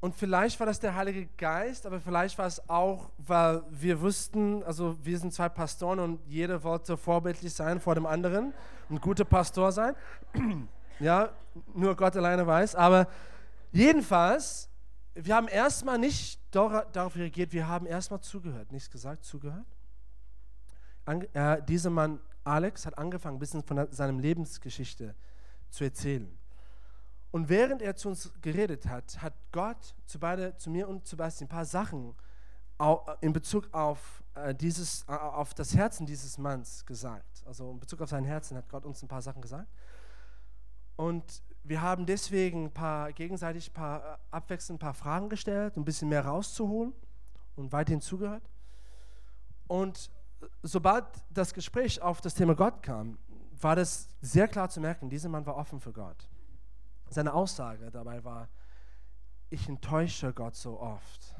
Und 0.00 0.14
vielleicht 0.14 0.58
war 0.58 0.66
das 0.66 0.80
der 0.80 0.94
Heilige 0.94 1.26
Geist, 1.36 1.84
aber 1.84 2.00
vielleicht 2.00 2.38
war 2.38 2.46
es 2.46 2.68
auch, 2.70 3.10
weil 3.18 3.62
wir 3.70 4.00
wussten, 4.00 4.62
also 4.62 4.96
wir 5.02 5.18
sind 5.18 5.34
zwei 5.34 5.48
Pastoren 5.50 5.98
und 5.98 6.20
jeder 6.26 6.62
wollte 6.62 6.96
vorbildlich 6.96 7.52
sein 7.52 7.80
vor 7.80 7.94
dem 7.94 8.06
anderen, 8.06 8.54
ein 8.88 9.00
guter 9.00 9.24
Pastor 9.24 9.72
sein. 9.72 9.94
ja, 11.00 11.30
nur 11.74 11.94
Gott 11.96 12.16
alleine 12.16 12.46
weiß. 12.46 12.74
Aber 12.76 13.08
jedenfalls 13.72 14.70
wir 15.14 15.34
haben 15.34 15.48
erstmal 15.48 15.98
nicht 15.98 16.40
darauf 16.50 17.16
reagiert, 17.16 17.52
wir 17.52 17.68
haben 17.68 17.86
erstmal 17.86 18.20
zugehört, 18.20 18.72
nichts 18.72 18.90
gesagt, 18.90 19.24
zugehört. 19.24 19.66
Äh, 21.32 21.62
dieser 21.64 21.90
Mann, 21.90 22.20
Alex, 22.44 22.86
hat 22.86 22.96
angefangen, 22.96 23.36
ein 23.36 23.40
bisschen 23.40 23.62
von 23.62 23.88
seiner 23.90 24.18
Lebensgeschichte 24.18 25.14
zu 25.70 25.84
erzählen. 25.84 26.38
Und 27.30 27.48
während 27.48 27.80
er 27.82 27.94
zu 27.94 28.08
uns 28.08 28.32
geredet 28.42 28.86
hat, 28.86 29.22
hat 29.22 29.34
Gott 29.52 29.94
zu, 30.06 30.18
beide, 30.18 30.56
zu 30.56 30.70
mir 30.70 30.88
und 30.88 31.06
zu 31.06 31.16
Basti 31.16 31.44
ein 31.44 31.48
paar 31.48 31.64
Sachen 31.64 32.14
in 33.20 33.32
Bezug 33.32 33.68
auf, 33.72 34.22
äh, 34.34 34.54
dieses, 34.54 35.04
äh, 35.06 35.12
auf 35.12 35.52
das 35.52 35.74
Herzen 35.74 36.06
dieses 36.06 36.38
Manns 36.38 36.86
gesagt. 36.86 37.42
Also 37.46 37.70
in 37.70 37.78
Bezug 37.78 38.00
auf 38.00 38.08
sein 38.08 38.24
Herzen 38.24 38.56
hat 38.56 38.68
Gott 38.70 38.86
uns 38.86 39.02
ein 39.02 39.08
paar 39.08 39.20
Sachen 39.20 39.42
gesagt. 39.42 39.68
Und 40.96 41.42
wir 41.62 41.82
haben 41.82 42.06
deswegen 42.06 42.64
ein 42.64 42.72
paar, 42.72 43.12
gegenseitig 43.12 43.68
ein 43.68 43.74
paar, 43.74 44.14
äh, 44.14 44.16
abwechselnd 44.30 44.78
ein 44.78 44.80
paar 44.80 44.94
Fragen 44.94 45.28
gestellt, 45.28 45.76
um 45.76 45.82
ein 45.82 45.84
bisschen 45.84 46.08
mehr 46.08 46.24
rauszuholen 46.24 46.94
und 47.54 47.70
weiterhin 47.70 48.00
zugehört. 48.00 48.48
Und 49.66 50.10
sobald 50.62 51.04
das 51.28 51.52
Gespräch 51.52 52.00
auf 52.00 52.22
das 52.22 52.34
Thema 52.34 52.54
Gott 52.54 52.82
kam, 52.82 53.18
war 53.60 53.76
das 53.76 54.08
sehr 54.22 54.48
klar 54.48 54.70
zu 54.70 54.80
merken, 54.80 55.10
dieser 55.10 55.28
Mann 55.28 55.44
war 55.44 55.56
offen 55.56 55.80
für 55.80 55.92
Gott. 55.92 56.29
Seine 57.10 57.34
Aussage 57.34 57.90
dabei 57.90 58.24
war, 58.24 58.48
ich 59.50 59.68
enttäusche 59.68 60.32
Gott 60.32 60.54
so 60.54 60.80
oft. 60.80 61.34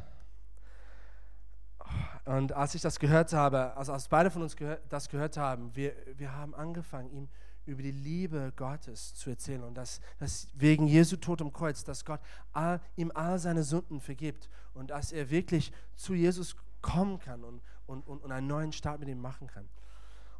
Und 2.24 2.52
als 2.52 2.74
ich 2.74 2.82
das 2.82 2.98
gehört 2.98 3.32
habe, 3.32 3.76
also 3.76 3.92
als 3.92 4.08
beide 4.08 4.30
von 4.30 4.42
uns 4.42 4.56
das 4.88 5.08
gehört 5.08 5.36
haben, 5.36 5.74
wir, 5.74 5.94
wir 6.16 6.34
haben 6.34 6.54
angefangen, 6.54 7.10
ihm 7.10 7.28
über 7.66 7.82
die 7.82 7.90
Liebe 7.92 8.52
Gottes 8.56 9.14
zu 9.14 9.30
erzählen 9.30 9.62
und 9.62 9.74
dass, 9.74 10.00
dass 10.18 10.48
wegen 10.54 10.86
Jesu 10.86 11.16
Tod 11.16 11.40
am 11.40 11.52
Kreuz, 11.52 11.84
dass 11.84 12.04
Gott 12.04 12.20
all, 12.52 12.80
ihm 12.96 13.12
all 13.14 13.38
seine 13.38 13.62
Sünden 13.62 14.00
vergibt 14.00 14.48
und 14.74 14.90
dass 14.90 15.12
er 15.12 15.30
wirklich 15.30 15.72
zu 15.94 16.14
Jesus 16.14 16.56
kommen 16.82 17.18
kann 17.18 17.44
und, 17.44 17.62
und, 17.86 18.06
und 18.06 18.32
einen 18.32 18.46
neuen 18.46 18.72
Start 18.72 19.00
mit 19.00 19.08
ihm 19.08 19.20
machen 19.20 19.46
kann. 19.46 19.68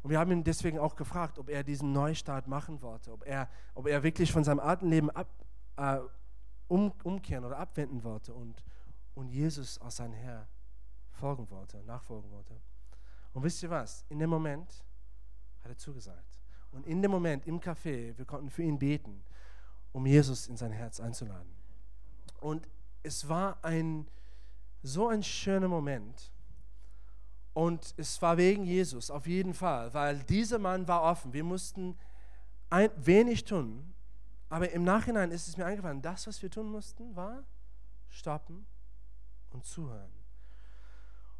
Und 0.03 0.09
wir 0.09 0.19
haben 0.19 0.31
ihn 0.31 0.43
deswegen 0.43 0.79
auch 0.79 0.95
gefragt, 0.95 1.37
ob 1.37 1.49
er 1.49 1.63
diesen 1.63 1.91
Neustart 1.93 2.47
machen 2.47 2.81
wollte, 2.81 3.11
ob 3.11 3.25
er, 3.25 3.49
ob 3.75 3.87
er 3.87 4.01
wirklich 4.03 4.31
von 4.31 4.43
seinem 4.43 4.59
alten 4.59 4.87
Leben 4.87 5.09
ab, 5.11 5.27
äh, 5.77 5.99
um, 6.67 6.91
umkehren 7.03 7.45
oder 7.45 7.57
abwenden 7.57 8.03
wollte 8.03 8.33
und, 8.33 8.63
und 9.13 9.29
Jesus 9.29 9.79
als 9.79 9.97
sein 9.97 10.13
Herr 10.13 10.47
folgen 11.11 11.49
wollte, 11.49 11.83
nachfolgen 11.83 12.31
wollte. 12.31 12.59
Und 13.33 13.43
wisst 13.43 13.61
ihr 13.61 13.69
was? 13.69 14.05
In 14.09 14.19
dem 14.19 14.29
Moment 14.29 14.83
hat 15.63 15.71
er 15.71 15.77
zugesagt. 15.77 16.39
Und 16.71 16.87
in 16.87 17.01
dem 17.01 17.11
Moment 17.11 17.45
im 17.45 17.59
Café, 17.59 18.17
wir 18.17 18.25
konnten 18.25 18.49
für 18.49 18.63
ihn 18.63 18.79
beten, 18.79 19.23
um 19.91 20.05
Jesus 20.05 20.47
in 20.47 20.57
sein 20.57 20.71
Herz 20.71 20.99
einzuladen. 20.99 21.51
Und 22.39 22.67
es 23.03 23.27
war 23.27 23.63
ein 23.63 24.07
so 24.83 25.09
ein 25.09 25.21
schöner 25.21 25.67
Moment. 25.67 26.31
Und 27.53 27.93
es 27.97 28.21
war 28.21 28.37
wegen 28.37 28.63
Jesus, 28.63 29.11
auf 29.11 29.27
jeden 29.27 29.53
Fall, 29.53 29.93
weil 29.93 30.23
dieser 30.23 30.57
Mann 30.57 30.87
war 30.87 31.03
offen. 31.03 31.33
Wir 31.33 31.43
mussten 31.43 31.97
ein, 32.69 32.89
wenig 32.95 33.43
tun, 33.43 33.93
aber 34.49 34.71
im 34.71 34.83
Nachhinein 34.83 35.31
ist 35.31 35.47
es 35.47 35.57
mir 35.57 35.65
eingefallen, 35.65 36.01
das, 36.01 36.27
was 36.27 36.41
wir 36.41 36.49
tun 36.49 36.71
mussten, 36.71 37.15
war 37.15 37.43
stoppen 38.09 38.65
und 39.49 39.65
zuhören. 39.65 40.11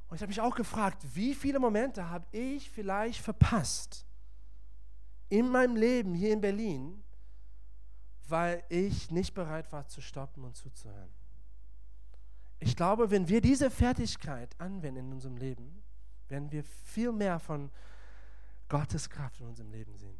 Und 0.09 0.15
ich 0.15 0.21
habe 0.21 0.29
mich 0.29 0.41
auch 0.41 0.55
gefragt, 0.55 1.05
wie 1.13 1.33
viele 1.33 1.59
Momente 1.59 2.09
habe 2.09 2.25
ich 2.31 2.69
vielleicht 2.69 3.21
verpasst 3.21 4.05
in 5.29 5.47
meinem 5.47 5.77
Leben 5.77 6.13
hier 6.13 6.33
in 6.33 6.41
Berlin, 6.41 7.01
weil 8.27 8.63
ich 8.67 9.09
nicht 9.11 9.33
bereit 9.33 9.71
war 9.71 9.87
zu 9.87 10.01
stoppen 10.01 10.43
und 10.43 10.57
zuzuhören. 10.57 11.09
Ich 12.59 12.75
glaube, 12.75 13.09
wenn 13.09 13.29
wir 13.29 13.39
diese 13.39 13.71
Fertigkeit 13.71 14.59
anwenden 14.59 15.07
in 15.07 15.13
unserem 15.13 15.37
Leben, 15.37 15.80
werden 16.31 16.51
wir 16.51 16.63
viel 16.63 17.11
mehr 17.11 17.39
von 17.39 17.69
Gottes 18.69 19.09
Kraft 19.09 19.39
in 19.41 19.47
unserem 19.47 19.69
Leben 19.69 19.95
sehen. 19.97 20.17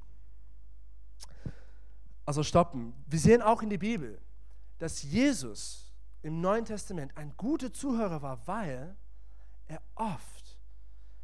Also 2.26 2.44
stoppen. 2.44 2.94
Wir 3.08 3.20
sehen 3.20 3.42
auch 3.42 3.62
in 3.62 3.70
der 3.70 3.78
Bibel, 3.78 4.22
dass 4.78 5.02
Jesus 5.04 5.92
im 6.22 6.42
Neuen 6.42 6.66
Testament 6.66 7.18
ein 7.18 7.36
guter 7.38 7.74
Zuhörer 7.74 8.22
war, 8.22 8.46
weil 8.46 8.96
er 9.68 9.82
oft 9.96 10.58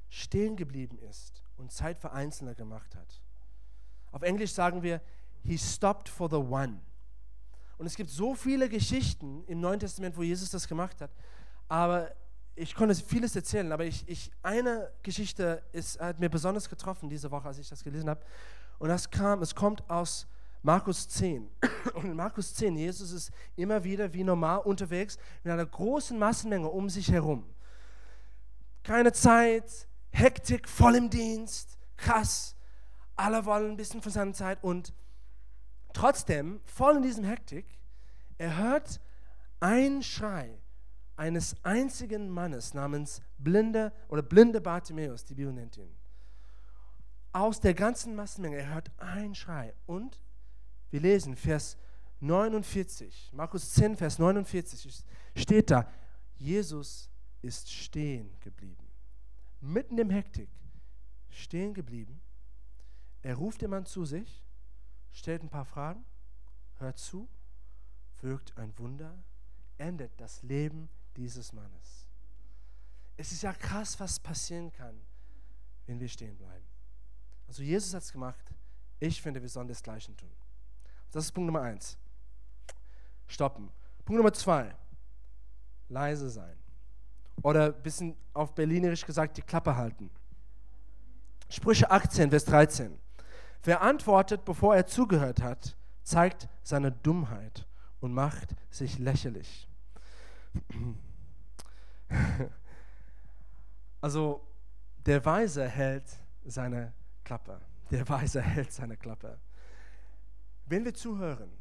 stehen 0.10 0.56
geblieben 0.56 0.98
ist 1.00 1.44
und 1.58 1.72
Zeit 1.72 2.00
für 2.00 2.12
Einzelne 2.12 2.56
gemacht 2.56 2.96
hat. 2.96 3.22
Auf 4.12 4.22
Englisch 4.22 4.54
sagen 4.54 4.82
wir, 4.82 5.02
he 5.44 5.58
stopped 5.58 6.10
for 6.10 6.30
the 6.30 6.38
one. 6.38 6.80
Und 7.78 7.86
es 7.86 7.96
gibt 7.96 8.10
so 8.10 8.34
viele 8.34 8.70
Geschichten 8.70 9.44
im 9.46 9.60
Neuen 9.60 9.80
Testament, 9.80 10.18
wo 10.18 10.24
Jesus 10.24 10.50
das 10.50 10.68
gemacht 10.68 11.02
hat. 11.02 11.12
Aber 11.68 12.12
ich 12.58 12.76
konnte 12.76 12.96
vieles 12.96 13.36
erzählen, 13.36 13.72
aber 13.72 13.86
ich, 13.86 14.04
ich, 14.08 14.32
eine 14.42 14.92
Geschichte 15.04 15.64
ist, 15.72 16.00
hat 16.00 16.20
mir 16.20 16.30
besonders 16.30 16.68
getroffen 16.68 17.10
diese 17.10 17.30
Woche, 17.32 17.48
als 17.48 17.60
ich 17.60 17.70
das 17.70 17.84
gelesen 17.84 18.10
habe. 18.10 18.22
Und 18.80 18.90
das 18.90 19.10
kam, 19.10 19.42
es 19.42 19.54
kommt 19.54 19.88
aus 19.90 20.28
Markus 20.64 21.08
10. 21.08 21.50
Und 21.94 22.06
in 22.06 22.16
Markus 22.16 22.54
10, 22.56 22.76
Jesus 22.76 23.12
ist 23.12 23.32
immer 23.56 23.84
wieder 23.84 24.12
wie 24.12 24.24
normal 24.24 24.60
unterwegs 24.60 25.18
mit 25.44 25.54
einer 25.54 25.66
großen 25.66 26.18
Massenmenge 26.18 26.68
um 26.68 26.90
sich 26.90 27.12
herum. 27.12 27.46
Keine 28.84 29.14
Zeit, 29.14 29.88
Hektik, 30.10 30.68
voll 30.68 30.96
im 30.96 31.10
Dienst, 31.10 31.78
krass. 31.96 32.56
Alle 33.16 33.46
wollen 33.46 33.72
ein 33.72 33.78
bisschen 33.78 34.02
von 34.02 34.12
seiner 34.12 34.34
Zeit 34.34 34.64
und 34.64 34.94
Trotzdem, 35.98 36.62
voll 36.66 36.98
in 36.98 37.02
diesem 37.02 37.24
Hektik, 37.24 37.66
er 38.38 38.56
hört 38.56 39.00
einen 39.60 40.04
Schrei 40.04 40.62
eines 41.18 41.56
einzigen 41.64 42.30
Mannes 42.30 42.74
namens 42.74 43.22
Blinde 43.38 43.92
oder 44.08 44.22
blinde 44.22 44.62
Bartimäus, 44.62 45.26
die 45.26 45.36
Bibel 45.36 45.52
nennt 45.52 45.78
ihn. 45.78 45.94
Aus 47.34 47.60
der 47.60 47.74
ganzen 47.74 48.16
Massenmenge, 48.16 48.58
er 48.58 48.74
hört 48.74 48.92
einen 49.00 49.36
Schrei. 49.36 49.74
Und 49.86 50.22
wir 50.90 51.02
lesen 51.02 51.36
Vers 51.36 51.78
49, 52.22 53.32
Markus 53.34 53.74
10, 53.74 53.98
Vers 53.98 54.18
49, 54.18 55.04
steht 55.36 55.70
da, 55.70 55.90
Jesus 56.36 57.10
ist 57.42 57.72
stehen 57.72 58.32
geblieben. 58.40 58.88
Mitten 59.60 59.98
im 59.98 60.10
Hektik, 60.10 60.50
stehen 61.30 61.74
geblieben. 61.74 62.22
Er 63.22 63.36
ruft 63.36 63.62
den 63.62 63.72
Mann 63.72 63.86
zu 63.86 64.06
sich 64.06 64.48
stellt 65.18 65.44
ein 65.44 65.50
paar 65.50 65.66
Fragen, 65.66 66.06
hört 66.78 66.98
zu, 66.98 67.28
wirkt 68.22 68.58
ein 68.58 68.78
Wunder, 68.78 69.18
endet 69.78 70.12
das 70.18 70.44
Leben 70.44 70.90
dieses 71.18 71.52
Mannes. 71.52 72.08
Es 73.18 73.32
ist 73.32 73.42
ja 73.42 73.52
krass, 73.52 74.00
was 74.00 74.20
passieren 74.20 74.72
kann, 74.72 75.02
wenn 75.88 76.00
wir 76.00 76.08
stehen 76.08 76.38
bleiben. 76.38 76.66
Also 77.48 77.64
Jesus 77.64 77.94
hat 77.94 78.04
es 78.04 78.12
gemacht. 78.12 78.54
Ich 79.00 79.22
finde, 79.22 79.42
wir 79.42 79.50
sollen 79.50 79.68
das 79.68 79.82
Gleiche 79.82 80.16
tun. 80.16 80.32
Das 81.12 81.26
ist 81.26 81.32
Punkt 81.32 81.48
Nummer 81.48 81.62
eins. 81.62 81.98
Stoppen. 83.28 83.72
Punkt 84.06 84.18
Nummer 84.18 84.34
zwei. 84.34 84.76
Leise 85.90 86.30
sein. 86.30 86.58
Oder 87.42 87.74
ein 87.74 87.82
bisschen 87.82 88.16
auf 88.34 88.54
Berlinerisch 88.54 89.06
gesagt, 89.06 89.38
die 89.38 89.42
Klappe 89.42 89.76
halten. 89.76 90.10
Sprüche 91.50 91.90
18, 91.90 92.30
Vers 92.30 92.46
13. 92.46 93.00
Wer 93.64 93.82
antwortet, 93.82 94.46
bevor 94.46 94.76
er 94.76 94.86
zugehört 94.86 95.42
hat, 95.42 95.76
zeigt 96.04 96.48
seine 96.64 96.92
Dummheit 96.92 97.66
und 98.00 98.14
macht 98.14 98.56
sich 98.70 99.00
lächerlich. 99.00 99.68
Also 104.00 104.46
der 105.08 105.26
Weise 105.26 105.68
hält 105.68 106.06
seine 106.46 106.94
Klappe. 107.24 107.60
Der 107.90 108.08
Weise 108.08 108.42
hält 108.42 108.72
seine 108.72 108.96
Klappe. 108.96 109.40
Wenn 110.68 110.86
wir 110.86 110.94
zuhören, 110.94 111.52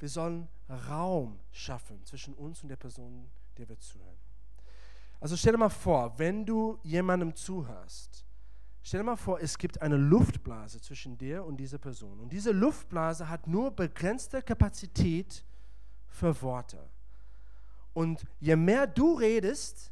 wir 0.00 0.08
sollen 0.08 0.48
Raum 0.88 1.38
schaffen 1.52 2.04
zwischen 2.04 2.34
uns 2.34 2.64
und 2.64 2.68
der 2.68 2.76
Person, 2.76 3.30
der 3.56 3.68
wir 3.68 3.78
zuhören. 3.78 4.18
Also 5.20 5.36
stell 5.36 5.52
dir 5.52 5.58
mal 5.58 5.68
vor, 5.68 6.18
wenn 6.18 6.44
du 6.44 6.80
jemandem 6.82 7.34
zuhörst, 7.34 8.26
Stell 8.88 9.00
dir 9.00 9.04
mal 9.04 9.16
vor, 9.16 9.38
es 9.38 9.58
gibt 9.58 9.82
eine 9.82 9.98
Luftblase 9.98 10.80
zwischen 10.80 11.18
dir 11.18 11.44
und 11.44 11.58
dieser 11.58 11.76
Person. 11.76 12.20
Und 12.20 12.32
diese 12.32 12.52
Luftblase 12.52 13.28
hat 13.28 13.46
nur 13.46 13.70
begrenzte 13.70 14.40
Kapazität 14.40 15.44
für 16.06 16.40
Worte. 16.40 16.88
Und 17.98 18.24
je 18.38 18.54
mehr 18.54 18.86
du 18.86 19.14
redest, 19.14 19.90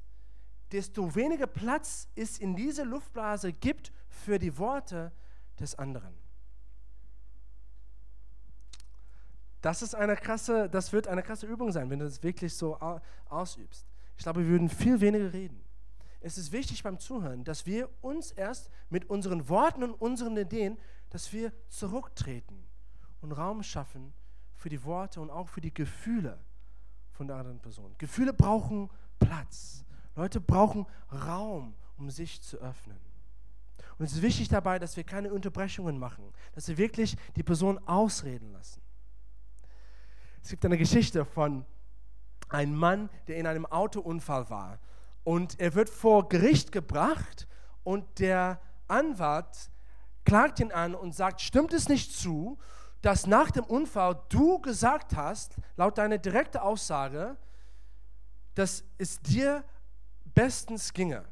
desto 0.71 1.15
weniger 1.15 1.49
Platz 1.49 2.09
es 2.15 2.39
in 2.39 2.55
dieser 2.55 2.85
Luftblase 2.85 3.53
gibt 3.53 3.93
für 4.09 4.39
die 4.39 4.57
Worte 4.59 5.11
des 5.59 5.75
anderen. 5.75 6.15
Das 9.61 9.83
ist 9.83 9.95
eine 9.95 10.15
krasse, 10.15 10.69
das 10.69 10.93
wird 10.93 11.09
eine 11.09 11.23
krasse 11.23 11.47
Übung 11.47 11.73
sein, 11.73 11.91
wenn 11.91 11.99
du 11.99 12.05
das 12.05 12.23
wirklich 12.23 12.55
so 12.55 12.79
ausübst. 13.29 13.87
Ich 14.17 14.23
glaube, 14.23 14.43
wir 14.43 14.51
würden 14.51 14.69
viel 14.69 15.01
weniger 15.01 15.33
reden 15.33 15.67
es 16.27 16.39
ist 16.39 16.51
wichtig 16.51 16.83
beim 16.83 16.99
Zuhören, 16.99 17.45
dass 17.45 17.67
wir 17.67 17.89
uns 18.03 18.33
erst 18.33 18.69
mit 18.91 19.09
unseren 19.09 19.49
Worten 19.49 19.85
und 19.85 19.95
unseren 19.95 20.37
Ideen, 20.37 20.77
dass 21.11 21.33
wir 21.33 21.53
zurücktreten 21.69 22.67
und 23.21 23.31
Raum 23.31 23.63
schaffen 23.63 24.13
für 24.57 24.69
die 24.69 24.83
Worte 24.83 25.21
und 25.21 25.31
auch 25.31 25.49
für 25.49 25.61
die 25.61 25.73
Gefühle 25.73 26.37
von 27.17 27.27
der 27.27 27.37
anderen 27.37 27.59
Person. 27.59 27.95
Gefühle 27.99 28.33
brauchen 28.33 28.91
Platz. 29.19 29.85
Leute 30.15 30.41
brauchen 30.41 30.87
Raum, 31.11 31.75
um 31.99 32.11
sich 32.11 32.41
zu 32.43 32.59
öffnen. 32.59 32.99
Und 33.99 34.05
es 34.05 34.13
ist 34.13 34.23
wichtig 34.23 34.49
dabei, 34.49 34.79
dass 34.79 34.97
wir 34.97 35.05
keine 35.05 35.33
Unterbrechungen 35.33 35.99
machen, 35.99 36.33
dass 36.55 36.69
wir 36.69 36.77
wirklich 36.77 37.17
die 37.35 37.43
Person 37.43 37.79
ausreden 37.87 38.53
lassen. 38.53 38.83
Es 40.43 40.51
gibt 40.51 40.65
eine 40.65 40.79
Geschichte 40.79 41.25
von 41.25 41.65
einem 42.49 42.77
Mann, 42.77 43.09
der 43.27 43.37
in 43.37 43.47
einem 43.47 43.67
Autounfall 43.67 44.49
war 44.51 44.79
und 45.25 45.59
er 45.59 45.75
wird 45.75 45.91
vor 45.91 46.29
Gericht 46.29 46.71
gebracht 46.71 47.49
und 47.83 48.21
der 48.21 48.61
Anwalt 48.87 49.71
klagt 50.25 50.61
ihn 50.61 50.71
an 50.71 50.95
und 50.95 51.15
sagt, 51.15 51.41
stimmt 51.41 51.73
es 51.73 51.89
nicht 51.89 52.13
zu, 52.13 52.59
dass 53.03 53.27
nach 53.27 53.51
dem 53.51 53.65
Unfall 53.65 54.21
du 54.29 54.59
gesagt 54.61 55.15
hast, 55.15 55.57
laut 55.77 55.99
deiner 55.99 56.19
direkten 56.19 56.59
Aussage, 56.59 57.37
dass 58.55 58.85
es 58.99 59.21
dir 59.21 59.65
bestens 60.35 60.93
ginge. 60.93 61.25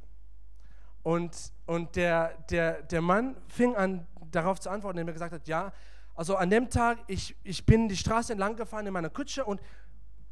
Und, 1.03 1.53
und 1.67 1.97
der, 1.97 2.39
der, 2.51 2.83
der 2.83 3.03
Mann 3.03 3.37
fing 3.49 3.77
an, 3.77 4.07
darauf 4.31 4.61
zu 4.61 4.71
antworten, 4.71 4.99
indem 4.99 5.09
er 5.09 5.15
gesagt 5.15 5.35
hat, 5.35 5.49
ja, 5.49 5.73
also 6.15 6.37
an 6.37 6.49
dem 6.51 6.71
Tag, 6.71 6.99
ich, 7.09 7.37
ich 7.43 7.67
bin 7.67 7.89
die 7.89 7.97
Straße 7.97 8.33
entlang 8.33 8.57
gefahren 8.57 8.87
in 8.87 8.93
meiner 8.93 9.11
Kutsche 9.11 9.45
und, 9.45 9.61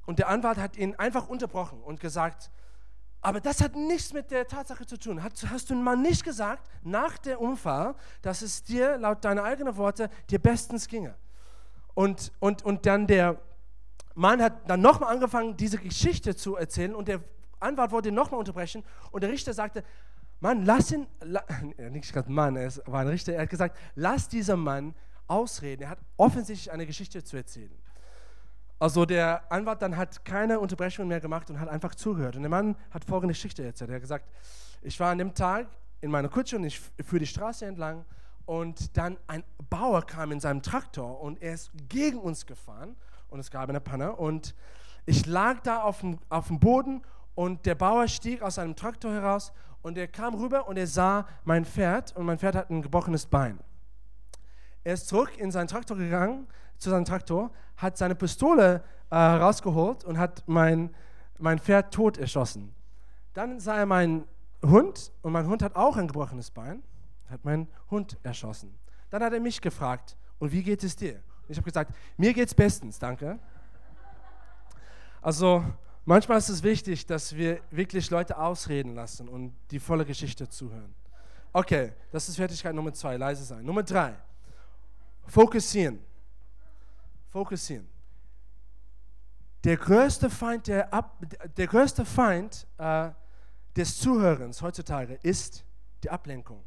und 0.07 0.19
der 0.19 0.29
Anwalt 0.29 0.59
hat 0.59 0.77
ihn 0.77 0.95
einfach 0.95 1.29
unterbrochen 1.29 1.83
und 1.83 2.01
gesagt, 2.01 2.51
aber 3.23 3.41
das 3.41 3.61
hat 3.61 3.77
nichts 3.77 4.13
mit 4.13 4.31
der 4.31 4.47
Tatsache 4.47 4.85
zu 4.85 4.99
tun. 4.99 5.23
Hast, 5.23 5.49
hast 5.49 5.71
du 5.71 5.75
mal 5.75 5.97
nicht 5.97 6.25
gesagt, 6.25 6.69
nach 6.83 7.17
der 7.19 7.41
Unfall, 7.41 7.95
dass 8.21 8.43
es 8.43 8.65
dir, 8.65 8.99
laut 8.99 9.25
deiner 9.25 9.45
eigenen 9.45 9.77
Worte, 9.77 10.11
dir 10.29 10.41
bestens 10.41 10.89
ginge? 10.89 11.15
Und, 11.95 12.33
und, 12.41 12.65
und 12.65 12.85
dann 12.85 13.07
der 13.07 13.41
Mann 14.15 14.43
hat 14.43 14.69
dann 14.69 14.81
nochmal 14.81 15.15
angefangen, 15.15 15.57
diese 15.57 15.79
Geschichte 15.79 16.35
zu 16.35 16.57
erzählen 16.57 16.95
und 16.95 17.09
der 17.09 17.23
Anwalt 17.61 17.93
wollte 17.93 18.09
ihn 18.09 18.15
nochmal 18.15 18.41
unterbrechen 18.41 18.85
und 19.13 19.23
der 19.23 19.31
Richter 19.31 19.55
sagte, 19.55 19.85
Mann, 20.41 20.65
lass 20.65 20.91
ihn, 20.91 21.07
la, 21.21 21.45
nicht 21.91 22.13
gerade 22.13 22.31
Mann, 22.31 22.57
er 22.57 22.73
war 22.87 23.03
ein 23.03 23.09
Richter, 23.09 23.35
er 23.35 23.43
hat 23.43 23.51
gesagt, 23.51 23.79
lass 23.95 24.29
dieser 24.29 24.57
Mann 24.57 24.95
ausreden. 25.29 25.83
Er 25.83 25.91
hat 25.91 25.99
offensichtlich 26.17 26.73
eine 26.73 26.87
Geschichte 26.87 27.23
zu 27.23 27.37
erzählen. 27.37 27.73
Also 28.83 29.05
der 29.05 29.45
Anwalt 29.49 29.81
dann 29.81 29.97
hat 29.97 30.25
keine 30.25 30.59
Unterbrechung 30.59 31.07
mehr 31.07 31.21
gemacht 31.21 31.49
und 31.49 31.61
hat 31.61 31.69
einfach 31.69 31.95
zugehört. 31.95 32.35
Und 32.35 32.43
der 32.43 32.51
Mann 32.51 32.75
hat 32.91 33.05
folgende 33.05 33.33
Geschichte 33.33 33.63
erzählt. 33.63 33.91
Er 33.91 33.95
hat 33.95 34.03
gesagt, 34.03 34.29
ich 34.83 34.99
war 34.99 35.13
an 35.13 35.19
dem 35.19 35.35
Tag 35.35 35.69
in 36.01 36.11
meiner 36.11 36.29
Kutsche 36.29 36.57
und 36.57 36.65
ich 36.65 36.81
fuhr 36.81 37.21
die 37.21 37.27
Straße 37.29 37.65
entlang 37.65 38.05
und 38.45 38.97
dann 38.97 39.19
ein 39.29 39.45
Bauer 39.71 40.05
kam 40.05 40.33
in 40.33 40.41
seinem 40.41 40.63
Traktor 40.63 41.21
und 41.21 41.41
er 41.41 41.55
ist 41.55 41.71
gegen 41.89 42.19
uns 42.19 42.45
gefahren 42.45 42.97
und 43.29 43.39
es 43.39 43.53
gab 43.53 43.69
eine 43.69 43.81
Panne 43.81 44.17
und 44.17 44.53
ich 45.07 45.27
lag 45.27 45.61
da 45.61 45.83
auf 45.83 46.01
dem, 46.01 46.19
auf 46.29 46.49
dem 46.49 46.59
Boden 46.59 47.03
und 47.37 47.65
der 47.67 47.77
Bauer 47.77 48.09
stieg 48.09 48.43
aus 48.43 48.57
seinem 48.57 48.75
Traktor 48.75 49.13
heraus 49.13 49.53
und 49.83 49.97
er 49.97 50.09
kam 50.09 50.35
rüber 50.35 50.67
und 50.67 50.77
er 50.77 50.89
sah 50.89 51.29
mein 51.45 51.65
Pferd 51.65 52.17
und 52.17 52.27
mein 52.27 52.41
Pferd 52.41 52.57
hat 52.57 52.69
ein 52.69 52.83
gebrochenes 52.83 53.27
Bein. 53.27 53.61
Er 54.83 54.95
ist 54.95 55.07
zurück 55.07 55.39
in 55.39 55.53
seinen 55.53 55.69
Traktor 55.69 55.97
gegangen, 55.97 56.49
zu 56.79 56.91
seinem 56.91 57.05
Traktor, 57.05 57.53
hat 57.83 57.99
seine 57.99 58.15
Pistole 58.15 58.83
äh, 59.11 59.17
rausgeholt 59.17 60.05
und 60.05 60.17
hat 60.17 60.45
mein, 60.47 60.95
mein 61.39 61.59
Pferd 61.59 61.93
tot 61.93 62.17
erschossen. 62.17 62.75
Dann 63.35 63.61
sah 63.61 63.77
er 63.77 63.87
meinen 63.87 64.25
Hund 64.65 65.13
und 65.23 65.33
mein 65.33 65.47
Hund 65.47 65.63
hat 65.63 65.75
auch 65.75 65.97
ein 65.97 66.07
gebrochenes 66.07 66.51
Bein, 66.51 66.83
hat 67.29 67.45
meinen 67.45 67.69
Hund 67.91 68.17
erschossen. 68.23 68.79
Dann 69.11 69.23
hat 69.23 69.33
er 69.33 69.41
mich 69.41 69.61
gefragt, 69.61 70.17
und 70.39 70.53
wie 70.53 70.63
geht 70.63 70.83
es 70.85 70.97
dir? 70.97 71.21
Ich 71.49 71.57
habe 71.57 71.65
gesagt, 71.65 71.93
mir 72.17 72.33
geht 72.33 72.49
es 72.49 72.55
bestens, 72.55 72.99
danke. 72.99 73.39
Also 75.21 75.65
manchmal 76.05 76.39
ist 76.39 76.49
es 76.49 76.63
wichtig, 76.63 77.07
dass 77.07 77.37
wir 77.37 77.61
wirklich 77.71 78.11
Leute 78.11 78.39
ausreden 78.39 78.95
lassen 78.95 79.29
und 79.29 79.55
die 79.71 79.79
volle 79.79 80.05
Geschichte 80.05 80.49
zuhören. 80.49 80.95
Okay, 81.53 81.93
das 82.11 82.29
ist 82.29 82.37
Fertigkeit 82.37 82.75
Nummer 82.75 82.93
zwei, 82.95 83.17
leise 83.17 83.45
sein. 83.45 83.65
Nummer 83.65 83.83
drei, 83.83 84.15
fokussieren. 85.27 86.01
Fokussieren. 87.33 87.89
Der 89.65 89.79
größte 89.79 90.29
Feind, 90.29 90.67
der, 90.67 90.93
Ab, 90.93 91.25
der 91.57 91.67
größte 91.67 92.05
Feind 92.05 92.67
äh, 92.77 93.11
des 93.75 93.99
Zuhörens 93.99 94.61
heutzutage 94.61 95.19
ist 95.23 95.65
die 96.03 96.11
Ablenkung. 96.11 96.63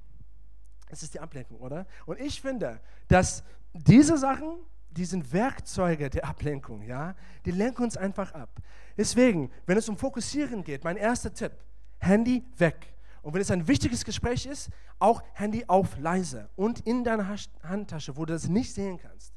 Es 0.90 1.04
ist 1.04 1.14
die 1.14 1.20
Ablenkung, 1.20 1.60
oder? 1.60 1.86
Und 2.08 2.20
ich 2.20 2.42
finde, 2.42 2.82
dass 3.08 3.44
diese 3.74 4.18
Sachen, 4.18 4.58
die 4.90 5.06
sind 5.06 5.32
Werkzeuge 5.34 6.10
der 6.10 6.26
Ablenkung, 6.26 6.82
ja? 6.82 7.16
Die 7.46 7.52
lenken 7.52 7.84
uns 7.84 7.96
einfach 7.96 8.34
ab. 8.34 8.60
Deswegen, 8.98 9.52
wenn 9.68 9.78
es 9.78 9.88
um 9.88 9.98
Fokussieren 9.98 10.64
geht, 10.64 10.84
mein 10.84 10.98
erster 10.98 11.32
Tipp, 11.32 11.52
Handy 12.00 12.44
weg. 12.58 12.94
Und 13.22 13.34
wenn 13.34 13.42
es 13.42 13.52
ein 13.52 13.68
wichtiges 13.68 14.04
Gespräch 14.04 14.48
ist, 14.48 14.70
auch 14.98 15.22
Handy 15.34 15.66
auf 15.68 16.00
leise 16.00 16.50
und 16.56 16.80
in 16.82 17.04
deiner 17.04 17.36
Handtasche, 17.62 18.18
wo 18.18 18.26
du 18.26 18.34
das 18.34 18.48
nicht 18.48 18.74
sehen 18.74 18.98
kannst. 18.98 19.35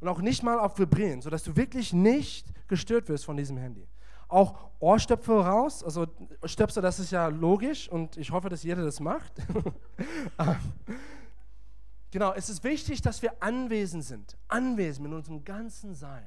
Und 0.00 0.08
auch 0.08 0.20
nicht 0.20 0.42
mal 0.42 0.58
auf 0.58 0.78
Vibrieren, 0.78 1.22
sodass 1.22 1.42
du 1.42 1.56
wirklich 1.56 1.92
nicht 1.92 2.46
gestört 2.68 3.08
wirst 3.08 3.24
von 3.24 3.36
diesem 3.36 3.56
Handy. 3.56 3.86
Auch 4.28 4.70
Ohrstöpsel 4.78 5.40
raus, 5.40 5.82
also 5.82 6.06
Stöpsel, 6.44 6.82
das 6.82 6.98
ist 6.98 7.10
ja 7.10 7.28
logisch 7.28 7.88
und 7.88 8.16
ich 8.16 8.30
hoffe, 8.30 8.48
dass 8.48 8.62
jeder 8.62 8.84
das 8.84 9.00
macht. 9.00 9.32
Ähm, 10.38 10.56
genau, 12.12 12.32
es 12.34 12.48
ist 12.48 12.62
wichtig, 12.62 13.02
dass 13.02 13.20
wir 13.22 13.42
anwesend 13.42 14.04
sind, 14.04 14.36
anwesend 14.46 15.08
mit 15.08 15.16
unserem 15.16 15.42
ganzen 15.42 15.94
Sein, 15.94 16.26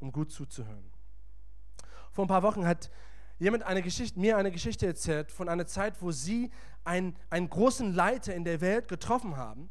um 0.00 0.10
gut 0.10 0.32
zuzuhören. 0.32 0.90
Vor 2.12 2.24
ein 2.24 2.28
paar 2.28 2.42
Wochen 2.42 2.66
hat 2.66 2.90
jemand 3.38 3.64
eine 3.64 3.82
Geschichte, 3.82 4.18
mir 4.18 4.38
eine 4.38 4.50
Geschichte 4.50 4.86
erzählt 4.86 5.30
von 5.30 5.50
einer 5.50 5.66
Zeit, 5.66 6.00
wo 6.00 6.10
sie 6.12 6.50
einen, 6.84 7.16
einen 7.28 7.50
großen 7.50 7.92
Leiter 7.92 8.34
in 8.34 8.44
der 8.44 8.62
Welt 8.62 8.88
getroffen 8.88 9.36
haben. 9.36 9.68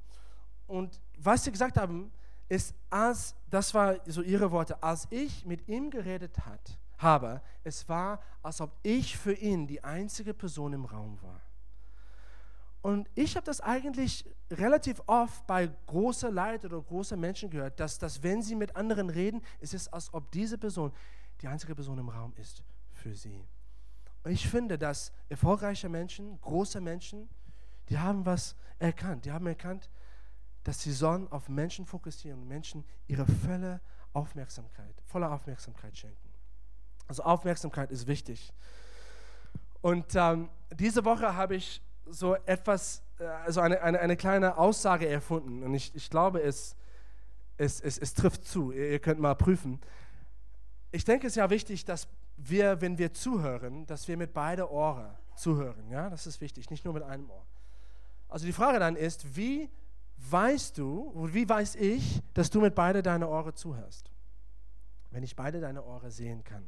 Und 0.67 1.01
was 1.17 1.43
sie 1.43 1.51
gesagt 1.51 1.77
haben, 1.77 2.11
ist, 2.49 2.75
als, 2.89 3.35
das 3.49 3.73
war 3.73 3.99
so 4.05 4.21
ihre 4.21 4.51
Worte, 4.51 4.81
als 4.81 5.07
ich 5.09 5.45
mit 5.45 5.67
ihm 5.67 5.89
geredet 5.89 6.45
hat, 6.45 6.77
habe, 6.97 7.41
es 7.63 7.87
war, 7.89 8.21
als 8.41 8.61
ob 8.61 8.71
ich 8.83 9.17
für 9.17 9.33
ihn 9.33 9.67
die 9.67 9.83
einzige 9.83 10.33
Person 10.33 10.73
im 10.73 10.85
Raum 10.85 11.21
war. 11.21 11.41
Und 12.81 13.09
ich 13.15 13.35
habe 13.35 13.45
das 13.45 13.61
eigentlich 13.61 14.25
relativ 14.51 15.01
oft 15.07 15.47
bei 15.47 15.71
großer 15.87 16.29
Leid 16.29 16.63
oder 16.65 16.79
großen 16.79 17.19
Menschen 17.19 17.49
gehört, 17.49 17.79
dass, 17.79 17.97
dass 17.97 18.21
wenn 18.21 18.43
sie 18.43 18.55
mit 18.55 18.75
anderen 18.75 19.09
reden, 19.09 19.41
ist 19.59 19.73
es, 19.73 19.87
als 19.87 20.13
ob 20.13 20.31
diese 20.31 20.57
Person 20.57 20.91
die 21.41 21.47
einzige 21.47 21.73
Person 21.73 21.97
im 21.97 22.09
Raum 22.09 22.33
ist 22.37 22.63
für 22.91 23.15
sie. 23.15 23.43
Und 24.23 24.31
ich 24.31 24.47
finde, 24.47 24.77
dass 24.77 25.11
erfolgreiche 25.29 25.89
Menschen, 25.89 26.39
große 26.41 26.79
Menschen, 26.79 27.27
die 27.89 27.97
haben 27.97 28.25
was 28.25 28.55
erkannt. 28.79 29.25
Die 29.25 29.31
haben 29.31 29.47
erkannt, 29.47 29.89
dass 30.65 30.81
sie 30.81 30.91
sollen 30.91 31.31
auf 31.31 31.47
Menschen 31.47 31.85
fokussieren 31.85 32.41
und 32.41 32.47
Menschen 32.47 32.83
ihre 33.07 33.25
volle 33.25 33.79
Aufmerksamkeit, 34.13 34.95
volle 35.05 35.29
Aufmerksamkeit 35.29 35.95
schenken. 35.95 36.29
Also 37.07 37.23
Aufmerksamkeit 37.23 37.91
ist 37.91 38.07
wichtig. 38.07 38.51
Und 39.81 40.15
ähm, 40.15 40.49
diese 40.73 41.05
Woche 41.05 41.35
habe 41.35 41.55
ich 41.55 41.83
so 42.07 42.33
etwas, 42.45 43.03
äh, 43.19 43.25
also 43.25 43.61
eine, 43.61 43.79
eine, 43.83 43.99
eine 43.99 44.17
kleine 44.17 44.57
Aussage 44.57 45.07
erfunden 45.07 45.61
und 45.61 45.75
ich, 45.75 45.93
ich 45.95 46.09
glaube, 46.09 46.41
es, 46.41 46.75
es, 47.57 47.79
es, 47.79 47.99
es 47.99 48.15
trifft 48.15 48.45
zu. 48.45 48.71
Ihr, 48.71 48.89
ihr 48.89 48.99
könnt 48.99 49.19
mal 49.19 49.35
prüfen. 49.35 49.79
Ich 50.91 51.05
denke, 51.05 51.27
es 51.27 51.33
ist 51.33 51.37
ja 51.37 51.49
wichtig, 51.51 51.85
dass 51.85 52.07
wir, 52.37 52.81
wenn 52.81 52.97
wir 52.97 53.13
zuhören, 53.13 53.85
dass 53.85 54.07
wir 54.07 54.17
mit 54.17 54.33
beiden 54.33 54.65
Ohren 54.65 55.13
zuhören. 55.35 55.91
Ja, 55.91 56.09
das 56.09 56.25
ist 56.25 56.41
wichtig, 56.41 56.71
nicht 56.71 56.85
nur 56.85 56.95
mit 56.95 57.03
einem 57.03 57.29
Ohr. 57.29 57.45
Also 58.29 58.47
die 58.47 58.53
Frage 58.53 58.79
dann 58.79 58.95
ist, 58.95 59.35
wie 59.35 59.69
weißt 60.17 60.77
du, 60.77 61.11
wie 61.31 61.47
weiß 61.47 61.75
ich, 61.75 62.21
dass 62.33 62.49
du 62.49 62.61
mit 62.61 62.75
beide 62.75 63.01
deine 63.01 63.27
Ohren 63.27 63.55
zuhörst? 63.55 64.11
Wenn 65.11 65.23
ich 65.23 65.35
beide 65.35 65.59
deine 65.61 65.83
Ohren 65.83 66.11
sehen 66.11 66.43
kann. 66.43 66.63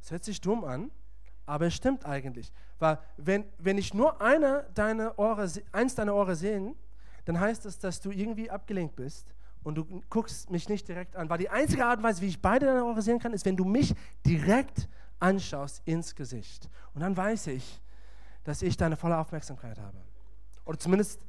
Das 0.00 0.10
hört 0.10 0.24
sich 0.24 0.40
dumm 0.40 0.64
an, 0.64 0.90
aber 1.44 1.66
es 1.66 1.74
stimmt 1.74 2.06
eigentlich. 2.06 2.52
Weil 2.78 2.98
wenn, 3.16 3.44
wenn 3.58 3.78
ich 3.78 3.94
nur 3.94 4.20
eine 4.20 4.66
deine 4.74 5.16
Ohren, 5.16 5.50
eins 5.72 5.94
deiner 5.94 6.14
Ohren 6.14 6.34
sehe, 6.34 6.74
dann 7.24 7.40
heißt 7.40 7.64
das, 7.64 7.78
dass 7.78 8.00
du 8.00 8.10
irgendwie 8.10 8.50
abgelenkt 8.50 8.96
bist 8.96 9.34
und 9.64 9.74
du 9.74 9.84
guckst 10.08 10.50
mich 10.50 10.68
nicht 10.68 10.88
direkt 10.88 11.16
an. 11.16 11.28
Weil 11.28 11.38
die 11.38 11.50
einzige 11.50 11.84
Art 11.84 11.98
und 11.98 12.04
Weise, 12.04 12.22
wie 12.22 12.28
ich 12.28 12.40
beide 12.40 12.66
deine 12.66 12.84
Ohren 12.84 13.02
sehen 13.02 13.18
kann, 13.18 13.32
ist, 13.32 13.44
wenn 13.44 13.56
du 13.56 13.64
mich 13.64 13.94
direkt 14.24 14.88
anschaust 15.18 15.82
ins 15.84 16.14
Gesicht. 16.14 16.70
Und 16.94 17.00
dann 17.00 17.16
weiß 17.16 17.48
ich, 17.48 17.80
dass 18.44 18.62
ich 18.62 18.76
deine 18.76 18.96
volle 18.96 19.18
Aufmerksamkeit 19.18 19.78
habe. 19.78 19.98
Oder 20.64 20.78
zumindest 20.78 21.20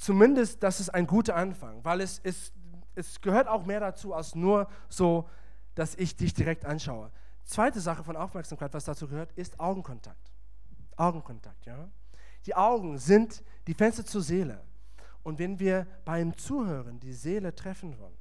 zumindest, 0.00 0.62
das 0.62 0.80
ist 0.80 0.88
ein 0.90 1.06
guter 1.06 1.36
Anfang, 1.36 1.84
weil 1.84 2.00
es, 2.00 2.20
es, 2.24 2.52
es 2.94 3.20
gehört 3.20 3.48
auch 3.48 3.66
mehr 3.66 3.80
dazu, 3.80 4.14
als 4.14 4.34
nur 4.34 4.68
so, 4.88 5.28
dass 5.74 5.94
ich 5.94 6.16
dich 6.16 6.34
direkt 6.34 6.64
anschaue. 6.64 7.10
Zweite 7.44 7.80
Sache 7.80 8.02
von 8.02 8.16
Aufmerksamkeit, 8.16 8.72
was 8.72 8.84
dazu 8.84 9.06
gehört, 9.06 9.32
ist 9.32 9.60
Augenkontakt. 9.60 10.32
Augenkontakt, 10.96 11.66
ja. 11.66 11.88
Die 12.46 12.54
Augen 12.54 12.98
sind 12.98 13.42
die 13.66 13.74
Fenster 13.74 14.04
zur 14.04 14.22
Seele. 14.22 14.62
Und 15.22 15.38
wenn 15.38 15.58
wir 15.58 15.86
beim 16.04 16.36
Zuhören 16.36 16.98
die 16.98 17.12
Seele 17.12 17.54
treffen 17.54 17.98
wollen, 17.98 18.16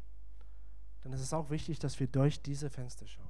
dann 1.01 1.13
ist 1.13 1.21
es 1.21 1.33
auch 1.33 1.49
wichtig, 1.49 1.79
dass 1.79 1.99
wir 1.99 2.07
durch 2.07 2.41
diese 2.41 2.69
Fenster 2.69 3.07
schauen. 3.07 3.25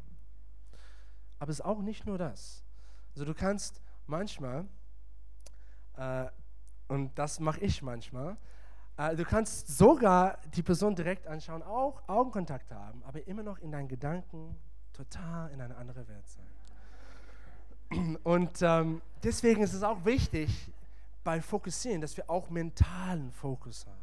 Aber 1.38 1.52
es 1.52 1.60
ist 1.60 1.66
auch 1.66 1.82
nicht 1.82 2.06
nur 2.06 2.18
das. 2.18 2.64
Also 3.14 3.26
du 3.26 3.34
kannst 3.34 3.82
manchmal 4.08 4.68
äh, 5.98 6.26
und 6.90 7.18
das 7.18 7.40
mache 7.40 7.62
ich 7.62 7.82
manchmal. 7.82 8.36
Äh, 8.98 9.16
du 9.16 9.24
kannst 9.24 9.70
sogar 9.70 10.40
die 10.54 10.62
Person 10.62 10.96
direkt 10.96 11.26
anschauen, 11.28 11.64
auch 11.64 12.02
Augenkontakt 12.08 12.72
haben, 12.72 13.02
aber 13.06 13.26
immer 13.28 13.44
noch 13.44 13.60
in 13.60 13.72
deinen 13.72 13.88
Gedanken 13.88 14.58
total 14.92 15.50
in 15.52 15.62
eine 15.62 15.78
andere 15.78 16.06
Welt 16.08 16.28
sein. 16.28 18.18
Und 18.24 18.62
ähm, 18.62 19.02
deswegen 19.24 19.64
ist 19.64 19.74
es 19.74 19.84
auch 19.84 20.04
wichtig, 20.04 20.72
bei 21.24 21.42
Fokussieren, 21.42 22.02
dass 22.02 22.18
wir 22.18 22.30
auch 22.30 22.50
mentalen 22.50 23.32
Fokus 23.32 23.86
haben. 23.86 23.98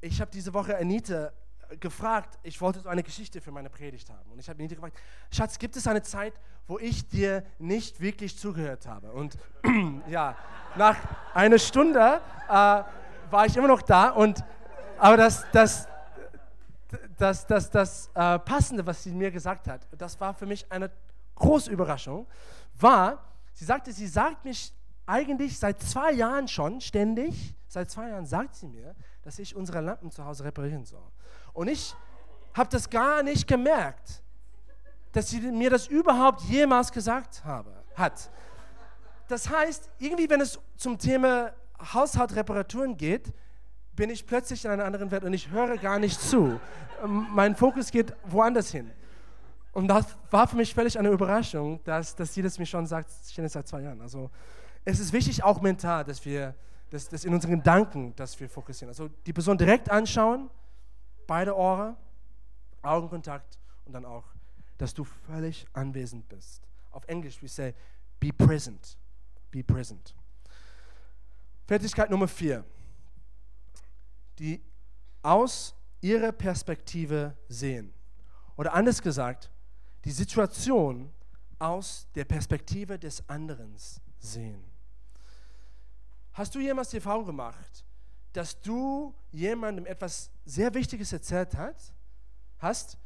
Ich 0.00 0.20
habe 0.20 0.30
diese 0.30 0.52
Woche 0.52 0.76
Anita 0.76 1.32
gefragt, 1.80 2.38
ich 2.42 2.60
wollte 2.60 2.80
so 2.80 2.88
eine 2.88 3.02
Geschichte 3.02 3.40
für 3.40 3.50
meine 3.50 3.70
Predigt 3.70 4.08
haben. 4.10 4.30
Und 4.30 4.38
ich 4.38 4.48
habe 4.48 4.58
Anita 4.58 4.74
gefragt, 4.74 4.96
Schatz, 5.30 5.58
gibt 5.58 5.76
es 5.76 5.86
eine 5.86 6.02
Zeit, 6.02 6.34
wo 6.66 6.78
ich 6.78 7.06
dir 7.08 7.44
nicht 7.58 8.00
wirklich 8.00 8.38
zugehört 8.38 8.86
habe? 8.86 9.12
Und 9.12 9.36
ja, 10.08 10.36
nach 10.76 10.96
einer 11.34 11.58
Stunde 11.58 12.20
äh, 12.48 12.50
war 12.50 13.46
ich 13.46 13.56
immer 13.56 13.68
noch 13.68 13.82
da. 13.82 14.10
Und, 14.10 14.44
aber 14.98 15.16
das, 15.16 15.44
das, 15.52 15.88
das, 17.18 17.46
das, 17.46 17.70
das 17.70 18.10
äh, 18.14 18.38
Passende, 18.38 18.86
was 18.86 19.02
sie 19.02 19.12
mir 19.12 19.30
gesagt 19.30 19.68
hat, 19.68 19.86
das 19.96 20.20
war 20.20 20.34
für 20.34 20.46
mich 20.46 20.70
eine 20.70 20.90
große 21.34 21.70
Überraschung, 21.70 22.26
war, 22.78 23.22
sie 23.54 23.64
sagte, 23.64 23.92
sie 23.92 24.06
sagt 24.06 24.44
mich 24.44 24.72
eigentlich 25.06 25.58
seit 25.58 25.80
zwei 25.80 26.12
Jahren 26.12 26.48
schon 26.48 26.80
ständig, 26.80 27.54
seit 27.68 27.90
zwei 27.90 28.08
Jahren 28.08 28.26
sagt 28.26 28.54
sie 28.54 28.66
mir, 28.66 28.94
dass 29.22 29.38
ich 29.38 29.54
unsere 29.54 29.80
Lampen 29.80 30.10
zu 30.10 30.24
Hause 30.24 30.44
reparieren 30.44 30.84
soll. 30.84 31.02
Und 31.56 31.68
ich 31.68 31.96
habe 32.52 32.68
das 32.68 32.88
gar 32.88 33.22
nicht 33.22 33.48
gemerkt, 33.48 34.22
dass 35.12 35.30
sie 35.30 35.40
mir 35.40 35.70
das 35.70 35.86
überhaupt 35.86 36.42
jemals 36.42 36.92
gesagt 36.92 37.42
habe, 37.46 37.72
hat. 37.94 38.30
das 39.28 39.48
heißt, 39.48 39.88
irgendwie, 39.98 40.28
wenn 40.28 40.42
es 40.42 40.58
zum 40.76 40.98
Thema 40.98 41.52
Haushaltsreparaturen 41.94 42.94
geht, 42.98 43.32
bin 43.94 44.10
ich 44.10 44.26
plötzlich 44.26 44.66
in 44.66 44.70
einer 44.70 44.84
anderen 44.84 45.10
Welt 45.10 45.24
und 45.24 45.32
ich 45.32 45.50
höre 45.50 45.78
gar 45.78 45.98
nicht 45.98 46.20
zu. 46.20 46.60
Ähm, 47.02 47.26
mein 47.30 47.56
Fokus 47.56 47.90
geht 47.90 48.14
woanders 48.26 48.70
hin. 48.70 48.90
Und 49.72 49.88
das 49.88 50.14
war 50.30 50.46
für 50.46 50.56
mich 50.56 50.74
völlig 50.74 50.98
eine 50.98 51.08
Überraschung, 51.08 51.82
dass, 51.84 52.14
dass 52.14 52.34
sie 52.34 52.42
das 52.42 52.58
mir 52.58 52.66
schon 52.66 52.84
sagt, 52.84 53.10
schon 53.34 53.48
seit 53.48 53.66
zwei 53.66 53.80
Jahren. 53.80 54.02
Also 54.02 54.30
es 54.84 55.00
ist 55.00 55.14
wichtig, 55.14 55.42
auch 55.42 55.62
mental, 55.62 56.04
dass 56.04 56.22
wir 56.26 56.54
das 56.90 57.24
in 57.24 57.32
unseren 57.32 57.52
Gedanken, 57.52 58.14
dass 58.14 58.38
wir 58.38 58.50
fokussieren. 58.50 58.90
Also 58.90 59.08
die 59.24 59.32
Person 59.32 59.56
direkt 59.56 59.90
anschauen, 59.90 60.50
beide 61.26 61.56
Ohren, 61.56 61.96
Augenkontakt 62.82 63.58
und 63.84 63.92
dann 63.92 64.04
auch, 64.04 64.24
dass 64.78 64.94
du 64.94 65.04
völlig 65.04 65.66
anwesend 65.72 66.28
bist. 66.28 66.62
Auf 66.90 67.06
Englisch, 67.08 67.42
we 67.42 67.48
say, 67.48 67.74
be 68.20 68.32
present. 68.32 68.96
Be 69.50 69.62
present. 69.62 70.14
Fertigkeit 71.66 72.10
Nummer 72.10 72.28
vier. 72.28 72.64
Die 74.38 74.62
aus 75.22 75.74
ihrer 76.00 76.32
Perspektive 76.32 77.36
sehen. 77.48 77.92
Oder 78.56 78.74
anders 78.74 79.02
gesagt, 79.02 79.50
die 80.04 80.12
Situation 80.12 81.12
aus 81.58 82.06
der 82.14 82.24
Perspektive 82.24 82.98
des 82.98 83.28
anderen 83.28 83.74
sehen. 84.18 84.62
Hast 86.32 86.54
du 86.54 86.60
jemals 86.60 86.90
die 86.90 86.98
Erfahrung 86.98 87.26
gemacht, 87.26 87.84
dass 88.36 88.60
du 88.60 89.14
jemandem 89.32 89.86
etwas 89.86 90.30
sehr 90.44 90.74
Wichtiges 90.74 91.12
erzählt 91.12 91.54
hat, 91.54 91.94
hast 92.58 92.98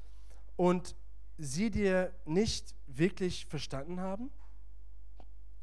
und 0.57 0.97
sie 1.39 1.71
dir 1.71 2.13
nicht 2.25 2.75
wirklich 2.89 3.47
verstanden 3.47 4.01
haben? 4.01 4.31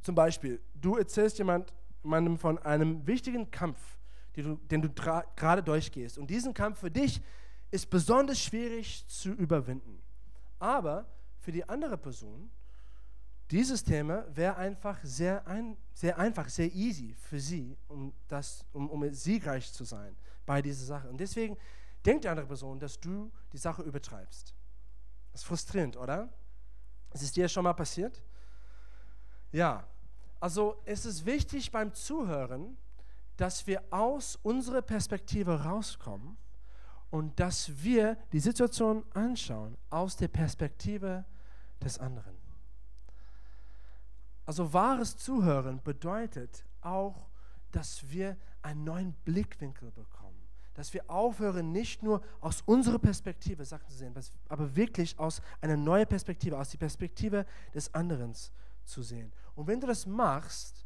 Zum 0.01 0.15
Beispiel, 0.15 0.62
du 0.73 0.95
erzählst 0.95 1.38
jemand, 1.38 1.73
jemandem 2.01 2.38
von 2.38 2.58
einem 2.60 3.06
wichtigen 3.06 3.51
Kampf, 3.51 3.99
den 4.38 4.43
du, 4.45 4.56
den 4.56 4.82
du 4.82 4.89
gerade 4.89 5.62
durchgehst. 5.62 6.17
Und 6.17 6.27
diesen 6.27 6.53
Kampf 6.53 6.80
für 6.80 6.91
dich 6.91 7.21
ist 7.69 7.89
besonders 7.89 8.39
schwierig 8.39 9.06
zu 9.08 9.32
überwinden. 9.32 10.01
Aber 10.60 11.06
für 11.39 11.51
die 11.51 11.67
andere 11.67 11.97
Person 11.97 12.49
dieses 13.51 13.83
Thema 13.83 14.25
wäre 14.36 14.57
einfach 14.57 14.99
sehr, 15.03 15.47
ein, 15.47 15.77
sehr 15.93 16.17
einfach, 16.17 16.49
sehr 16.49 16.73
easy 16.73 17.13
für 17.13 17.39
sie, 17.39 17.77
um, 17.88 18.13
das, 18.27 18.65
um, 18.73 18.89
um 18.89 19.10
siegreich 19.13 19.71
zu 19.71 19.86
sein 19.86 20.15
bei 20.45 20.62
dieser 20.62 20.86
Sache. 20.86 21.10
Und 21.10 21.17
deswegen 21.17 21.57
denkt 22.05 22.25
die 22.25 22.29
andere 22.29 22.47
Person, 22.47 22.79
dass 22.79 22.99
du 22.99 23.31
die 23.53 23.57
Sache 23.57 23.83
übertreibst. 23.83 24.53
Das 25.31 25.41
ist 25.41 25.47
frustrierend, 25.47 25.95
oder? 25.95 26.29
Ist 27.13 27.23
es 27.23 27.31
dir 27.31 27.47
schon 27.47 27.63
mal 27.63 27.73
passiert? 27.73 28.21
Ja, 29.51 29.88
also 30.39 30.81
es 30.86 31.05
ist 31.05 31.25
wichtig 31.25 31.71
beim 31.71 31.93
Zuhören, 31.93 32.77
dass 33.38 33.65
wir 33.65 33.81
aus 33.91 34.38
unserer 34.43 34.81
Perspektive 34.81 35.63
rauskommen 35.63 36.38
und 37.10 37.39
dass 37.39 37.81
wir 37.81 38.17
die 38.33 38.39
Situation 38.39 39.05
anschauen 39.13 39.77
aus 39.89 40.17
der 40.17 40.27
Perspektive 40.27 41.23
des 41.81 41.99
anderen. 41.99 42.37
Also 44.47 44.71
wahres 44.71 45.17
Zuhören 45.17 45.83
bedeutet 45.83 46.63
auch, 46.79 47.27
dass 47.73 48.10
wir 48.10 48.38
einen 48.62 48.86
neuen 48.86 49.12
Blickwinkel 49.25 49.91
bekommen. 49.91 50.47
Dass 50.73 50.93
wir 50.93 51.10
aufhören, 51.10 51.73
nicht 51.73 52.01
nur 52.01 52.21
aus 52.39 52.62
unserer 52.62 52.97
Perspektive 52.97 53.65
Sachen 53.65 53.89
zu 53.89 53.97
sehen, 53.97 54.15
aber 54.47 54.73
wirklich 54.73 55.19
aus 55.19 55.41
einer 55.60 55.75
neuen 55.75 56.07
Perspektive, 56.07 56.57
aus 56.57 56.69
der 56.69 56.77
Perspektive 56.77 57.45
des 57.73 57.93
anderen 57.93 58.33
zu 58.86 59.03
sehen. 59.03 59.33
Und 59.53 59.67
wenn 59.67 59.81
du 59.81 59.88
das 59.88 60.05
machst, 60.05 60.86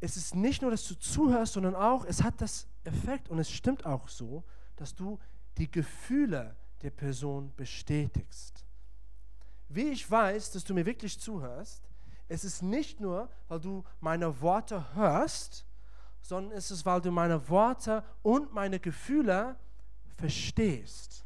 es 0.00 0.16
ist 0.16 0.34
nicht 0.34 0.60
nur, 0.60 0.72
dass 0.72 0.88
du 0.88 0.98
zuhörst, 0.98 1.52
sondern 1.52 1.76
auch, 1.76 2.04
es 2.04 2.20
hat 2.20 2.40
das 2.40 2.66
Effekt 2.82 3.28
und 3.28 3.38
es 3.38 3.50
stimmt 3.50 3.86
auch 3.86 4.08
so, 4.08 4.42
dass 4.74 4.92
du 4.92 5.20
die 5.56 5.70
Gefühle 5.70 6.56
der 6.82 6.90
Person 6.90 7.52
bestätigst. 7.54 8.64
Wie 9.68 9.90
ich 9.90 10.10
weiß, 10.10 10.50
dass 10.50 10.64
du 10.64 10.74
mir 10.74 10.84
wirklich 10.84 11.20
zuhörst, 11.20 11.89
es 12.30 12.44
ist 12.44 12.62
nicht 12.62 13.00
nur, 13.00 13.28
weil 13.48 13.58
du 13.58 13.82
meine 14.00 14.40
Worte 14.40 14.94
hörst, 14.94 15.66
sondern 16.22 16.56
es 16.56 16.70
ist, 16.70 16.86
weil 16.86 17.00
du 17.00 17.10
meine 17.10 17.48
Worte 17.48 18.04
und 18.22 18.54
meine 18.54 18.78
Gefühle 18.78 19.56
verstehst. 20.16 21.24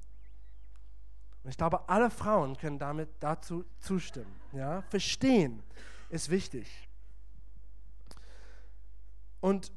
Und 1.43 1.51
ich 1.51 1.59
glaube, 1.59 1.87
alle 1.91 2.11
Frauen 2.11 2.57
können 2.57 2.79
damit 2.79 3.11
dazu 3.21 3.67
zustimmen. 3.81 4.35
Ja? 4.55 4.81
Verstehen 4.89 5.63
ist 6.09 6.31
wichtig. 6.31 6.89
Und 9.43 9.73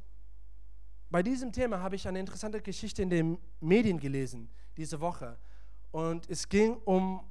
bei 1.09 1.21
diesem 1.21 1.51
Thema 1.51 1.81
habe 1.81 1.97
ich 1.97 2.07
eine 2.07 2.21
interessante 2.21 2.61
Geschichte 2.61 3.01
in 3.01 3.09
den 3.09 3.37
Medien 3.59 3.99
gelesen 3.99 4.49
diese 4.77 5.01
Woche. 5.01 5.37
Und 5.91 6.29
es 6.29 6.47
ging 6.47 6.77
um 6.85 7.21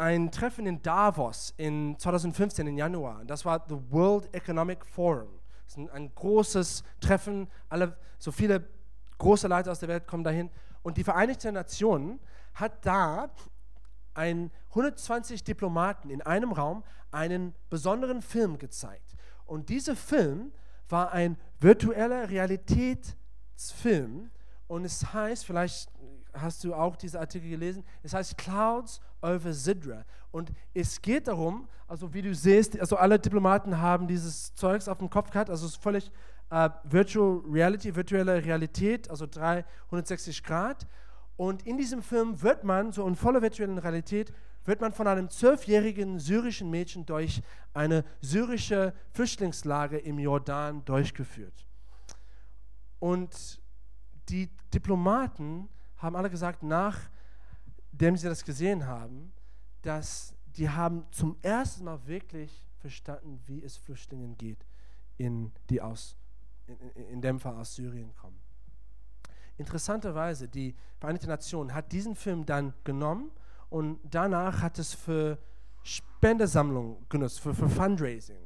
ein 0.00 0.30
Treffen 0.30 0.66
in 0.66 0.80
Davos 0.80 1.52
in 1.58 1.94
2015 1.98 2.66
im 2.66 2.78
Januar. 2.78 3.22
Das 3.26 3.44
war 3.44 3.62
the 3.68 3.76
World 3.90 4.34
Economic 4.34 4.86
Forum. 4.86 5.28
Das 5.66 5.76
ist 5.76 5.90
ein, 5.90 6.14
großes 6.14 6.82
Treffen, 7.00 7.48
alle, 7.68 7.94
so 8.18 8.32
viele 8.32 8.66
große 9.18 9.46
Leute 9.46 9.70
aus 9.70 9.80
der 9.80 9.90
Welt 9.90 10.06
kommen 10.06 10.24
dahin. 10.24 10.48
Und 10.82 10.96
die 10.96 11.04
Vereinigten 11.04 11.52
Nationen 11.52 12.18
hat 12.54 12.86
da 12.86 13.28
ein 14.14 14.50
120 14.70 15.44
Diplomaten 15.44 16.08
in 16.08 16.22
einem 16.22 16.52
Raum 16.52 16.82
einen 17.10 17.54
besonderen 17.68 18.22
Film 18.22 18.56
gezeigt. 18.56 19.14
Und 19.44 19.68
dieser 19.68 19.96
Film 19.96 20.50
war 20.88 21.12
ein 21.12 21.36
virtueller 21.60 22.30
Realitätsfilm. 22.30 24.30
Und 24.66 24.86
es 24.86 25.12
heißt, 25.12 25.44
vielleicht 25.44 25.90
hast 26.32 26.64
du 26.64 26.74
auch 26.74 26.96
diese 26.96 27.20
Artikel 27.20 27.50
gelesen, 27.50 27.84
es 28.02 28.14
heißt 28.14 28.38
Clouds 28.38 29.02
over 29.22 29.52
Sidra. 29.52 30.04
Und 30.30 30.52
es 30.74 31.00
geht 31.00 31.28
darum, 31.28 31.68
also 31.86 32.12
wie 32.14 32.22
du 32.22 32.34
siehst, 32.34 32.78
also 32.78 32.96
alle 32.96 33.18
Diplomaten 33.18 33.78
haben 33.78 34.06
dieses 34.06 34.54
Zeugs 34.54 34.88
auf 34.88 34.98
dem 34.98 35.10
Kopf 35.10 35.30
gehabt, 35.30 35.50
also 35.50 35.66
es 35.66 35.72
ist 35.72 35.82
völlig 35.82 36.10
äh, 36.50 36.68
Virtual 36.84 37.42
Reality, 37.50 37.94
virtuelle 37.94 38.44
Realität, 38.44 39.10
also 39.10 39.26
360 39.26 40.42
Grad. 40.42 40.86
Und 41.36 41.66
in 41.66 41.78
diesem 41.78 42.02
Film 42.02 42.42
wird 42.42 42.64
man, 42.64 42.92
so 42.92 43.06
in 43.06 43.16
voller 43.16 43.40
virtuellen 43.40 43.78
Realität, 43.78 44.32
wird 44.64 44.80
man 44.80 44.92
von 44.92 45.06
einem 45.06 45.30
zwölfjährigen 45.30 46.18
syrischen 46.18 46.70
Mädchen 46.70 47.06
durch 47.06 47.42
eine 47.72 48.04
syrische 48.20 48.92
Flüchtlingslager 49.12 50.04
im 50.04 50.18
Jordan 50.18 50.84
durchgeführt. 50.84 51.66
Und 52.98 53.60
die 54.28 54.50
Diplomaten 54.74 55.68
haben 55.96 56.14
alle 56.14 56.30
gesagt, 56.30 56.62
nachdem 57.92 58.16
sie 58.16 58.28
das 58.28 58.44
gesehen 58.44 58.86
haben, 58.86 59.32
dass 59.82 60.34
die 60.56 60.68
haben 60.68 61.04
zum 61.10 61.36
ersten 61.42 61.84
Mal 61.84 62.06
wirklich 62.06 62.68
verstanden, 62.78 63.40
wie 63.46 63.62
es 63.62 63.76
Flüchtlingen 63.76 64.36
geht, 64.36 64.66
in, 65.16 65.52
die 65.68 65.80
aus, 65.80 66.16
in, 66.66 67.04
in 67.04 67.20
dem 67.20 67.38
Fall 67.38 67.56
aus 67.56 67.74
Syrien 67.74 68.14
kommen. 68.14 68.40
Interessanterweise, 69.56 70.48
die 70.48 70.74
Vereinigten 70.98 71.28
Nationen 71.28 71.74
hat 71.74 71.92
diesen 71.92 72.16
Film 72.16 72.46
dann 72.46 72.72
genommen 72.82 73.30
und 73.68 74.00
danach 74.04 74.62
hat 74.62 74.78
es 74.78 74.94
für 74.94 75.38
Spendesammlungen 75.82 77.06
genutzt, 77.08 77.40
für, 77.40 77.54
für 77.54 77.68
Fundraising. 77.68 78.40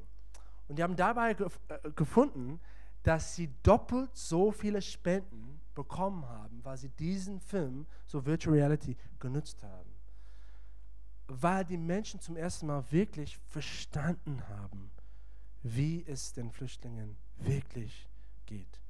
Und 0.69 0.79
die 0.79 0.83
haben 0.83 0.97
dabei 0.97 1.31
äh, 1.31 1.91
gefunden, 1.95 2.61
dass 3.03 3.37
sie 3.37 3.55
doppelt 3.63 4.11
so 4.17 4.51
viele 4.51 4.83
Spenden 4.83 5.54
bekommen 5.75 6.27
haben, 6.27 6.65
weil 6.65 6.77
sie 6.77 6.89
diesen 6.91 7.41
Film, 7.41 7.87
so 8.07 8.25
Virtual 8.25 8.57
Reality, 8.57 8.97
genutzt 9.19 9.63
haben. 9.63 9.91
Weil 11.27 11.65
die 11.65 11.77
Menschen 11.77 12.21
zum 12.21 12.37
ersten 12.37 12.67
Mal 12.67 12.85
wirklich 12.91 13.39
verstanden 13.49 14.47
haben, 14.49 14.91
wie 15.63 16.05
es 16.07 16.33
den 16.33 16.51
Flüchtlingen 16.51 17.17
wirklich 17.39 18.09
geht. 18.47 18.81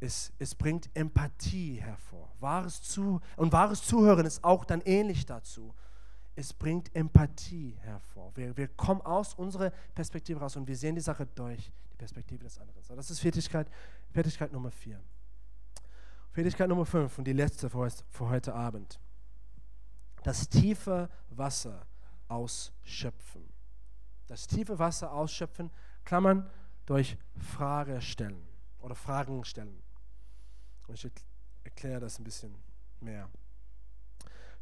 Es, 0.00 0.32
es 0.40 0.54
bringt 0.54 0.90
Empathie 0.94 1.80
hervor. 1.80 2.32
Wahres 2.40 2.82
Zu 2.82 3.20
und 3.36 3.52
wahres 3.52 3.82
Zuhören 3.82 4.26
ist 4.26 4.42
auch 4.42 4.64
dann 4.64 4.80
ähnlich 4.80 5.24
dazu. 5.24 5.72
Es 6.34 6.52
bringt 6.52 6.94
Empathie 6.96 7.76
hervor. 7.82 8.32
Wir, 8.34 8.56
wir 8.56 8.66
kommen 8.68 9.00
aus 9.02 9.34
unserer 9.34 9.70
Perspektive 9.94 10.40
raus 10.40 10.56
und 10.56 10.66
wir 10.66 10.76
sehen 10.76 10.96
die 10.96 11.00
Sache 11.00 11.26
durch 11.26 11.70
die 11.92 11.96
Perspektive 11.96 12.42
des 12.42 12.58
anderen. 12.58 12.82
So, 12.82 12.96
das 12.96 13.10
ist 13.10 13.20
Fertigkeit, 13.20 13.68
Fertigkeit 14.10 14.52
Nummer 14.52 14.72
vier. 14.72 15.00
Fertigkeit 16.32 16.66
Nummer 16.66 16.86
5 16.86 17.18
und 17.18 17.24
die 17.26 17.34
letzte 17.34 17.68
für 17.68 18.28
heute 18.30 18.54
Abend. 18.54 18.98
Das 20.22 20.48
tiefe 20.48 21.10
Wasser 21.28 21.86
ausschöpfen. 22.26 23.44
Das 24.28 24.46
tiefe 24.46 24.78
Wasser 24.78 25.12
ausschöpfen, 25.12 25.70
Klammern 26.06 26.48
durch 26.86 27.18
Frage 27.36 28.00
stellen 28.00 28.48
oder 28.78 28.94
Fragen 28.94 29.44
stellen. 29.44 29.82
Und 30.86 30.94
ich 30.94 31.12
erkläre 31.64 32.00
das 32.00 32.18
ein 32.18 32.24
bisschen 32.24 32.54
mehr. 33.00 33.28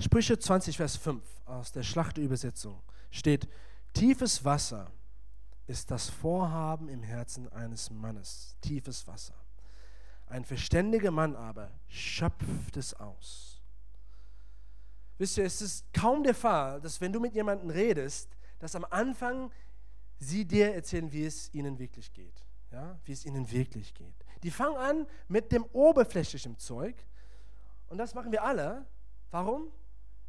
Sprüche 0.00 0.36
20, 0.36 0.76
Vers 0.76 0.96
5 0.96 1.22
aus 1.44 1.70
der 1.70 1.84
Schlachterübersetzung 1.84 2.82
steht: 3.12 3.48
Tiefes 3.92 4.44
Wasser 4.44 4.90
ist 5.68 5.88
das 5.92 6.08
Vorhaben 6.08 6.88
im 6.88 7.04
Herzen 7.04 7.48
eines 7.52 7.90
Mannes, 7.90 8.56
tiefes 8.60 9.06
Wasser. 9.06 9.39
Ein 10.30 10.44
verständiger 10.44 11.10
Mann 11.10 11.34
aber 11.34 11.72
schöpft 11.88 12.76
es 12.76 12.94
aus. 12.94 13.60
Wisst 15.18 15.36
ihr, 15.36 15.44
es 15.44 15.60
ist 15.60 15.92
kaum 15.92 16.22
der 16.22 16.34
Fall, 16.34 16.80
dass 16.80 17.00
wenn 17.00 17.12
du 17.12 17.18
mit 17.18 17.34
jemandem 17.34 17.68
redest, 17.68 18.30
dass 18.60 18.76
am 18.76 18.86
Anfang 18.88 19.50
sie 20.18 20.44
dir 20.44 20.72
erzählen, 20.72 21.10
wie 21.12 21.24
es 21.24 21.52
ihnen 21.52 21.78
wirklich 21.78 22.12
geht. 22.12 22.44
Ja, 22.70 22.98
wie 23.04 23.12
es 23.12 23.26
ihnen 23.26 23.50
wirklich 23.50 23.92
geht. 23.92 24.14
Die 24.44 24.52
fangen 24.52 24.76
an 24.76 25.06
mit 25.26 25.50
dem 25.50 25.64
oberflächlichen 25.72 26.56
Zeug 26.56 26.94
und 27.88 27.98
das 27.98 28.14
machen 28.14 28.30
wir 28.30 28.44
alle. 28.44 28.86
Warum? 29.32 29.72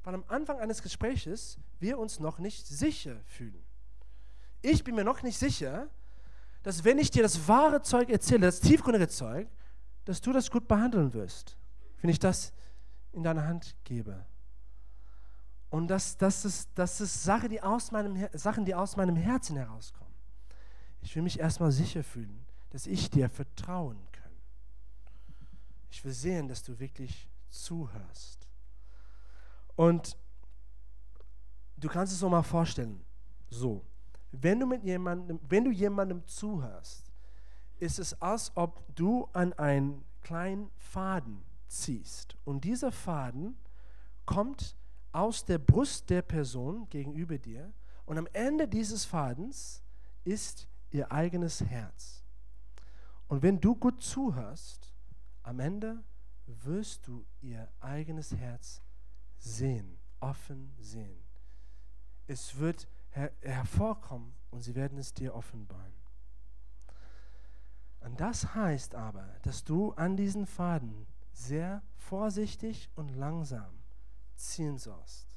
Weil 0.03 0.15
am 0.15 0.25
Anfang 0.27 0.59
eines 0.59 0.81
Gespräches 0.81 1.59
wir 1.79 1.99
uns 1.99 2.19
noch 2.19 2.39
nicht 2.39 2.65
sicher 2.65 3.21
fühlen. 3.25 3.63
Ich 4.63 4.83
bin 4.83 4.95
mir 4.95 5.03
noch 5.03 5.21
nicht 5.21 5.37
sicher, 5.37 5.89
dass 6.63 6.83
wenn 6.83 6.97
ich 6.97 7.11
dir 7.11 7.21
das 7.21 7.47
wahre 7.47 7.83
Zeug 7.83 8.09
erzähle, 8.09 8.41
das 8.41 8.59
tiefgründige 8.59 9.07
Zeug, 9.07 9.47
dass 10.05 10.21
du 10.21 10.33
das 10.33 10.49
gut 10.49 10.67
behandeln 10.67 11.13
wirst, 11.13 11.57
wenn 12.01 12.09
ich 12.09 12.19
das 12.19 12.53
in 13.11 13.23
deine 13.23 13.45
Hand 13.45 13.75
gebe. 13.83 14.25
Und 15.69 15.87
das, 15.87 16.17
das, 16.17 16.43
ist, 16.43 16.69
das 16.75 16.99
ist 16.99 17.23
Sache, 17.23 17.47
die 17.47 17.61
aus 17.61 17.91
meinem, 17.91 18.27
Sachen, 18.33 18.65
die 18.65 18.75
aus 18.75 18.97
meinem 18.97 19.15
Herzen 19.15 19.55
herauskommen. 19.55 20.13
Ich 21.01 21.15
will 21.15 21.23
mich 21.23 21.39
erstmal 21.39 21.71
sicher 21.71 22.03
fühlen, 22.03 22.45
dass 22.71 22.87
ich 22.87 23.09
dir 23.09 23.29
vertrauen 23.29 23.97
kann. 24.11 24.31
Ich 25.89 26.03
will 26.03 26.11
sehen, 26.11 26.47
dass 26.47 26.63
du 26.63 26.77
wirklich 26.79 27.29
zuhörst. 27.49 28.47
Und 29.75 30.17
du 31.77 31.87
kannst 31.87 32.13
es 32.13 32.19
so 32.19 32.29
mal 32.29 32.43
vorstellen, 32.43 33.03
so, 33.49 33.85
wenn 34.31 34.59
du 34.59 34.65
mit 34.65 34.83
jemandem, 34.83 35.39
wenn 35.49 35.65
du 35.65 35.71
jemandem 35.71 36.25
zuhörst, 36.27 37.10
ist 37.81 37.99
es, 37.99 38.19
als 38.21 38.51
ob 38.55 38.83
du 38.95 39.27
an 39.33 39.53
einen 39.53 40.05
kleinen 40.21 40.69
Faden 40.77 41.43
ziehst. 41.67 42.37
Und 42.45 42.63
dieser 42.63 42.91
Faden 42.91 43.57
kommt 44.25 44.77
aus 45.11 45.43
der 45.45 45.57
Brust 45.57 46.09
der 46.09 46.21
Person 46.21 46.87
gegenüber 46.89 47.37
dir 47.37 47.73
und 48.05 48.17
am 48.17 48.27
Ende 48.33 48.67
dieses 48.67 49.05
Fadens 49.05 49.81
ist 50.23 50.67
ihr 50.91 51.11
eigenes 51.11 51.61
Herz. 51.61 52.23
Und 53.27 53.41
wenn 53.41 53.59
du 53.59 53.75
gut 53.75 54.01
zuhörst, 54.01 54.93
am 55.43 55.59
Ende 55.59 56.03
wirst 56.45 57.07
du 57.07 57.25
ihr 57.41 57.67
eigenes 57.79 58.35
Herz 58.35 58.81
sehen, 59.37 59.97
offen 60.19 60.73
sehen. 60.79 61.23
Es 62.27 62.57
wird 62.57 62.87
her 63.09 63.31
hervorkommen 63.41 64.33
und 64.51 64.61
sie 64.61 64.75
werden 64.75 64.97
es 64.97 65.13
dir 65.13 65.33
offenbaren. 65.33 66.00
Und 68.01 68.19
das 68.19 68.53
heißt 68.55 68.95
aber, 68.95 69.27
dass 69.43 69.63
du 69.63 69.93
an 69.93 70.17
diesen 70.17 70.45
Faden 70.45 71.07
sehr 71.33 71.81
vorsichtig 71.95 72.89
und 72.95 73.09
langsam 73.09 73.71
ziehen 74.35 74.77
sollst, 74.77 75.27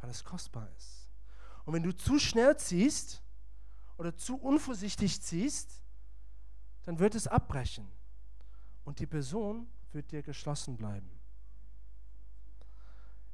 weil 0.00 0.10
es 0.10 0.24
kostbar 0.24 0.68
ist. 0.76 1.08
Und 1.64 1.74
wenn 1.74 1.82
du 1.82 1.94
zu 1.94 2.18
schnell 2.18 2.56
ziehst 2.56 3.22
oder 3.96 4.16
zu 4.16 4.36
unvorsichtig 4.36 5.20
ziehst, 5.20 5.82
dann 6.84 6.98
wird 6.98 7.14
es 7.14 7.26
abbrechen 7.26 7.86
und 8.84 9.00
die 9.00 9.06
Person 9.06 9.66
wird 9.92 10.10
dir 10.12 10.22
geschlossen 10.22 10.76
bleiben. 10.76 11.10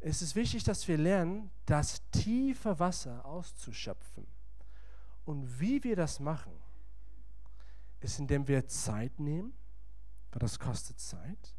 Es 0.01 0.21
ist 0.23 0.35
wichtig, 0.35 0.64
dass 0.64 0.87
wir 0.87 0.99
lernen, 0.99 1.51
das 1.64 2.03
tiefe 2.11 2.79
Wasser 2.79 3.25
auszuschöpfen. 3.25 4.27
Und 5.25 5.61
wie 5.61 5.83
wir 5.83 5.97
das 5.97 6.21
machen, 6.21 6.53
ist, 8.05 8.19
indem 8.21 8.47
wir 8.47 8.67
Zeit 8.69 9.19
nehmen, 9.19 9.53
weil 10.31 10.40
das 10.40 10.59
kostet 10.59 11.01
Zeit, 11.01 11.57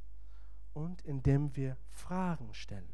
und 0.74 1.02
indem 1.02 1.56
wir 1.56 1.78
Fragen 1.90 2.54
stellen. 2.54 2.94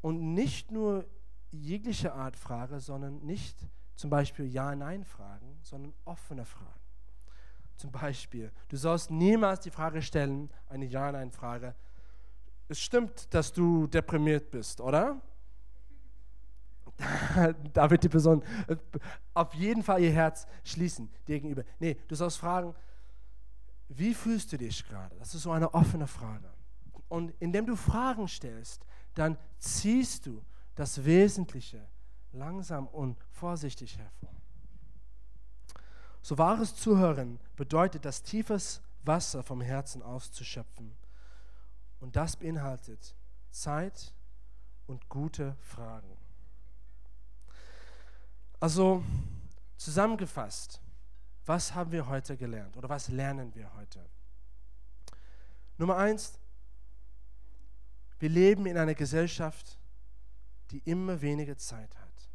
Und 0.00 0.34
nicht 0.34 0.70
nur 0.70 1.06
jegliche 1.50 2.14
Art 2.14 2.36
Frage, 2.36 2.80
sondern 2.80 3.24
nicht 3.24 3.66
zum 3.94 4.10
Beispiel 4.10 4.46
Ja-Nein-Fragen, 4.46 5.58
sondern 5.62 5.94
offene 6.04 6.44
Fragen. 6.44 6.80
Zum 7.76 7.90
Beispiel, 7.90 8.52
du 8.68 8.76
sollst 8.76 9.10
niemals 9.10 9.60
die 9.60 9.70
Frage 9.70 10.02
stellen, 10.02 10.50
eine 10.68 10.86
Ja-Nein-Frage, 10.86 11.74
es 12.68 12.80
stimmt, 12.80 13.32
dass 13.34 13.52
du 13.52 13.86
deprimiert 13.86 14.50
bist, 14.50 14.80
oder? 14.80 15.20
da 17.72 17.90
wird 17.90 18.04
die 18.04 18.08
Person 18.08 18.42
äh, 18.68 18.76
auf 19.34 19.54
jeden 19.54 19.82
Fall 19.82 20.02
ihr 20.02 20.12
Herz 20.12 20.46
schließen 20.62 21.10
dir 21.26 21.40
gegenüber. 21.40 21.64
Nee, 21.78 21.96
du 22.08 22.14
sollst 22.14 22.38
fragen, 22.38 22.74
wie 23.88 24.14
fühlst 24.14 24.52
du 24.52 24.58
dich 24.58 24.86
gerade? 24.86 25.14
Das 25.16 25.34
ist 25.34 25.42
so 25.42 25.52
eine 25.52 25.74
offene 25.74 26.06
Frage. 26.06 26.50
Und 27.08 27.32
indem 27.40 27.66
du 27.66 27.76
Fragen 27.76 28.28
stellst, 28.28 28.84
dann 29.14 29.36
ziehst 29.58 30.26
du 30.26 30.42
das 30.74 31.04
Wesentliche 31.04 31.86
langsam 32.32 32.88
und 32.88 33.16
vorsichtig 33.30 33.98
hervor. 33.98 34.34
So 36.22 36.38
wahres 36.38 36.74
Zuhören 36.74 37.38
bedeutet, 37.56 38.04
das 38.04 38.22
tiefes 38.22 38.80
Wasser 39.02 39.42
vom 39.42 39.60
Herzen 39.60 40.02
auszuschöpfen. 40.02 40.96
Und 42.00 42.16
das 42.16 42.36
beinhaltet 42.36 43.14
Zeit 43.50 44.14
und 44.86 45.08
gute 45.08 45.56
Fragen. 45.60 46.13
Also 48.60 49.04
zusammengefasst, 49.76 50.80
was 51.46 51.74
haben 51.74 51.92
wir 51.92 52.06
heute 52.06 52.36
gelernt 52.36 52.76
oder 52.76 52.88
was 52.88 53.08
lernen 53.08 53.54
wir 53.54 53.72
heute? 53.74 54.08
Nummer 55.76 55.96
eins, 55.96 56.38
wir 58.18 58.28
leben 58.28 58.66
in 58.66 58.78
einer 58.78 58.94
Gesellschaft, 58.94 59.78
die 60.70 60.78
immer 60.78 61.20
weniger 61.20 61.56
Zeit 61.56 61.94
hat. 61.98 62.30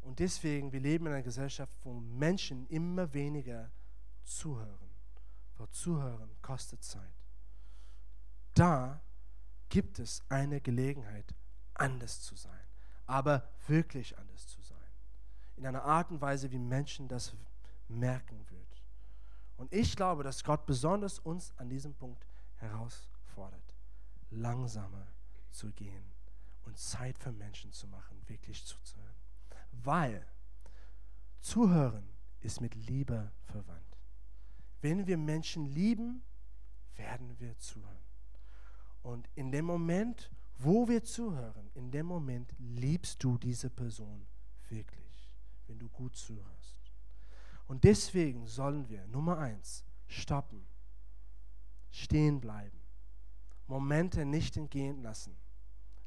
Und 0.00 0.20
deswegen, 0.20 0.72
wir 0.72 0.80
leben 0.80 1.06
in 1.06 1.12
einer 1.12 1.22
Gesellschaft, 1.22 1.76
wo 1.82 1.92
Menschen 1.92 2.66
immer 2.68 3.12
weniger 3.12 3.70
zuhören. 4.22 4.90
Weil 5.56 5.68
Zuhören 5.70 6.30
kostet 6.42 6.84
Zeit. 6.84 7.02
Da 8.54 9.02
gibt 9.68 9.98
es 9.98 10.22
eine 10.28 10.60
Gelegenheit, 10.60 11.34
anders 11.74 12.22
zu 12.22 12.36
sein. 12.36 12.66
Aber 13.06 13.48
wirklich 13.66 14.16
anders 14.16 14.46
zu 14.46 14.60
sein. 14.62 14.65
In 15.56 15.66
einer 15.66 15.84
Art 15.84 16.10
und 16.10 16.20
Weise, 16.20 16.50
wie 16.50 16.58
Menschen 16.58 17.08
das 17.08 17.34
merken 17.88 18.44
wird. 18.50 18.82
Und 19.56 19.72
ich 19.72 19.96
glaube, 19.96 20.22
dass 20.22 20.44
Gott 20.44 20.66
besonders 20.66 21.18
uns 21.18 21.52
an 21.56 21.68
diesem 21.68 21.94
Punkt 21.94 22.26
herausfordert 22.56 23.74
langsamer 24.30 25.06
zu 25.50 25.70
gehen 25.72 26.04
und 26.64 26.76
Zeit 26.76 27.18
für 27.18 27.32
Menschen 27.32 27.72
zu 27.72 27.86
machen, 27.86 28.20
wirklich 28.26 28.64
zuzuhören. 28.64 29.14
Weil 29.72 30.26
Zuhören 31.46 32.08
ist 32.40 32.60
mit 32.60 32.74
Liebe 32.74 33.30
verwandt. 33.44 34.00
Wenn 34.80 35.06
wir 35.06 35.16
Menschen 35.16 35.64
lieben, 35.64 36.24
werden 36.96 37.38
wir 37.38 37.56
zuhören. 37.58 38.04
Und 39.02 39.28
in 39.36 39.52
dem 39.52 39.64
Moment, 39.64 40.32
wo 40.58 40.88
wir 40.88 41.04
zuhören, 41.04 41.70
in 41.74 41.92
dem 41.92 42.06
Moment 42.06 42.52
liebst 42.58 43.22
du 43.22 43.38
diese 43.38 43.70
Person 43.70 44.26
wirklich, 44.68 45.05
wenn 45.66 45.78
du 45.78 45.88
gut 45.88 46.16
zuhörst. 46.16 46.80
Und 47.66 47.84
deswegen 47.84 48.46
sollen 48.46 48.88
wir, 48.88 49.06
Nummer 49.08 49.38
eins, 49.38 49.84
stoppen, 50.06 50.66
stehen 51.90 52.40
bleiben 52.40 52.76
Momente 53.66 54.24
nicht 54.24 54.56
entgehen 54.56 55.02
lassen. 55.02 55.36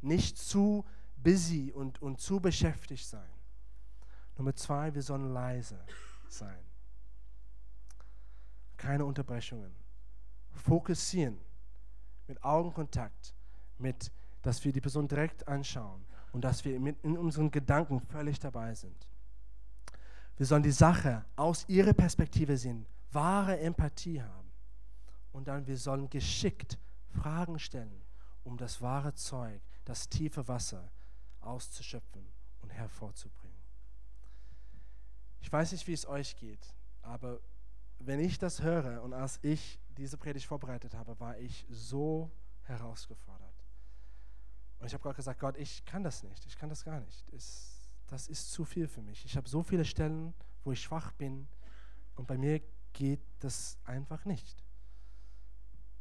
Nicht 0.01 0.37
zu 0.37 0.85
busy 1.17 1.71
und, 1.73 2.01
und 2.01 2.19
zu 2.19 2.39
beschäftigt 2.39 3.05
sein. 3.05 3.29
Nummer 4.37 4.55
zwei, 4.55 4.93
wir 4.93 5.01
sollen 5.01 5.33
leise 5.33 5.77
sein. 6.29 6.63
Keine 8.77 9.03
Unterbrechungen. 9.03 9.75
Fokussieren. 10.51 11.37
Mit 12.27 12.41
Augenkontakt. 12.43 13.35
Mit, 13.77 14.11
dass 14.41 14.63
wir 14.63 14.71
die 14.71 14.81
Person 14.81 15.07
direkt 15.07 15.47
anschauen 15.47 16.05
und 16.31 16.43
dass 16.43 16.63
wir 16.63 16.75
in 16.75 17.17
unseren 17.17 17.51
Gedanken 17.51 17.99
völlig 17.99 18.39
dabei 18.39 18.73
sind. 18.75 19.08
Wir 20.39 20.45
sollen 20.45 20.63
die 20.63 20.71
Sache 20.71 21.25
aus 21.35 21.67
ihrer 21.67 21.91
Perspektive 21.91 22.55
sehen, 22.55 22.85
wahre 23.11 23.59
Empathie 23.59 24.21
haben. 24.21 24.49
Und 25.33 25.49
dann 25.49 25.67
wir 25.67 25.77
sollen 25.77 26.09
geschickt 26.09 26.79
Fragen 27.09 27.59
stellen, 27.59 28.01
um 28.45 28.55
das 28.55 28.81
wahre 28.81 29.13
Zeug, 29.13 29.61
das 29.83 30.07
tiefe 30.07 30.47
Wasser 30.47 30.89
auszuschöpfen 31.41 32.25
und 32.61 32.69
hervorzubringen. 32.69 33.59
Ich 35.41 35.51
weiß 35.51 35.73
nicht, 35.73 35.85
wie 35.87 35.93
es 35.93 36.07
euch 36.07 36.37
geht, 36.37 36.73
aber 37.01 37.41
wenn 37.99 38.21
ich 38.21 38.39
das 38.39 38.61
höre 38.61 39.03
und 39.03 39.11
als 39.11 39.39
ich 39.41 39.77
diese 39.97 40.15
Predigt 40.15 40.45
vorbereitet 40.45 40.93
habe, 40.93 41.19
war 41.19 41.37
ich 41.37 41.65
so 41.69 42.31
herausgefordert. 42.63 43.65
Und 44.79 44.87
ich 44.87 44.93
habe 44.93 45.03
Gott 45.03 45.17
gesagt, 45.17 45.41
Gott, 45.41 45.57
ich 45.57 45.83
kann 45.83 46.01
das 46.01 46.23
nicht, 46.23 46.45
ich 46.45 46.57
kann 46.57 46.69
das 46.69 46.85
gar 46.85 47.01
nicht. 47.01 47.27
Es, 47.33 47.78
das 48.09 48.27
ist 48.27 48.51
zu 48.51 48.65
viel 48.65 48.87
für 48.87 49.01
mich. 49.01 49.23
Ich 49.25 49.37
habe 49.37 49.47
so 49.47 49.63
viele 49.63 49.85
Stellen, 49.85 50.33
wo 50.63 50.71
ich 50.71 50.81
schwach 50.81 51.11
bin 51.13 51.47
und 52.15 52.27
bei 52.27 52.37
mir 52.37 52.61
geht 52.93 53.21
das 53.39 53.77
einfach 53.85 54.25
nicht. 54.25 54.63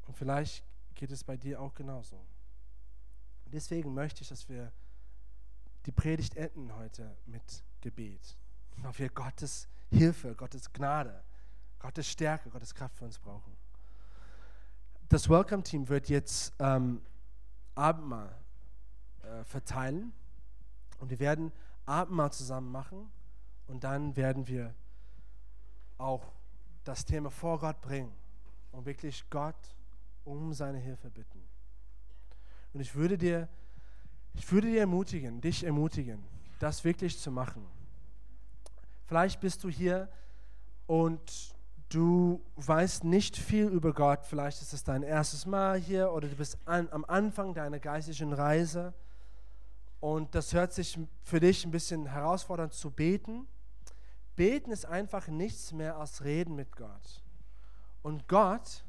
Und 0.06 0.16
vielleicht 0.16 0.64
geht 0.94 1.10
es 1.10 1.22
bei 1.22 1.36
dir 1.36 1.60
auch 1.60 1.74
genauso. 1.74 2.24
Deswegen 3.46 3.94
möchte 3.94 4.22
ich, 4.22 4.28
dass 4.28 4.48
wir 4.48 4.72
die 5.86 5.92
Predigt 5.92 6.36
enden 6.36 6.74
heute 6.74 7.16
mit 7.26 7.62
Gebet. 7.80 8.36
Ob 8.84 8.98
wir 8.98 9.08
Gottes 9.10 9.68
Hilfe, 9.90 10.34
Gottes 10.34 10.72
Gnade, 10.72 11.22
Gottes 11.78 12.08
Stärke, 12.08 12.50
Gottes 12.50 12.74
Kraft 12.74 12.96
für 12.96 13.04
uns 13.04 13.18
brauchen. 13.18 13.56
Das 15.08 15.28
Welcome-Team 15.28 15.88
wird 15.88 16.08
jetzt 16.08 16.52
ähm, 16.58 17.00
Abendmahl 17.74 18.36
äh, 19.22 19.44
verteilen 19.44 20.12
und 20.98 21.10
wir 21.10 21.18
werden 21.18 21.52
Abendmahl 21.88 22.32
zusammen 22.32 22.70
machen 22.70 23.10
und 23.66 23.84
dann 23.84 24.16
werden 24.16 24.46
wir 24.46 24.74
auch 25.96 26.24
das 26.84 27.04
Thema 27.04 27.30
vor 27.30 27.58
Gott 27.58 27.80
bringen 27.80 28.12
und 28.72 28.86
wirklich 28.86 29.28
Gott 29.30 29.56
um 30.24 30.52
seine 30.52 30.78
Hilfe 30.78 31.10
bitten. 31.10 31.42
Und 32.72 32.80
ich 32.80 32.94
würde 32.94 33.18
dir, 33.18 33.48
ich 34.34 34.50
würde 34.52 34.68
dir 34.68 34.80
ermutigen, 34.80 35.40
dich 35.40 35.64
ermutigen, 35.64 36.22
das 36.58 36.84
wirklich 36.84 37.18
zu 37.18 37.30
machen. 37.30 37.66
Vielleicht 39.06 39.40
bist 39.40 39.64
du 39.64 39.70
hier 39.70 40.08
und 40.86 41.54
du 41.88 42.42
weißt 42.56 43.04
nicht 43.04 43.36
viel 43.36 43.66
über 43.66 43.94
Gott. 43.94 44.26
Vielleicht 44.26 44.60
ist 44.60 44.74
es 44.74 44.84
dein 44.84 45.02
erstes 45.02 45.46
Mal 45.46 45.78
hier 45.78 46.12
oder 46.12 46.28
du 46.28 46.36
bist 46.36 46.58
an, 46.66 46.88
am 46.90 47.04
Anfang 47.06 47.54
deiner 47.54 47.78
geistlichen 47.78 48.32
Reise 48.32 48.92
und 50.00 50.34
das 50.34 50.52
hört 50.52 50.72
sich 50.72 50.98
für 51.22 51.40
dich 51.40 51.64
ein 51.64 51.70
bisschen 51.70 52.06
herausfordernd 52.06 52.72
zu 52.72 52.90
beten. 52.90 53.46
Beten 54.36 54.70
ist 54.70 54.86
einfach 54.86 55.28
nichts 55.28 55.72
mehr 55.72 55.96
als 55.96 56.24
Reden 56.24 56.54
mit 56.54 56.76
Gott. 56.76 57.22
Und 58.02 58.28
Gott 58.28 58.84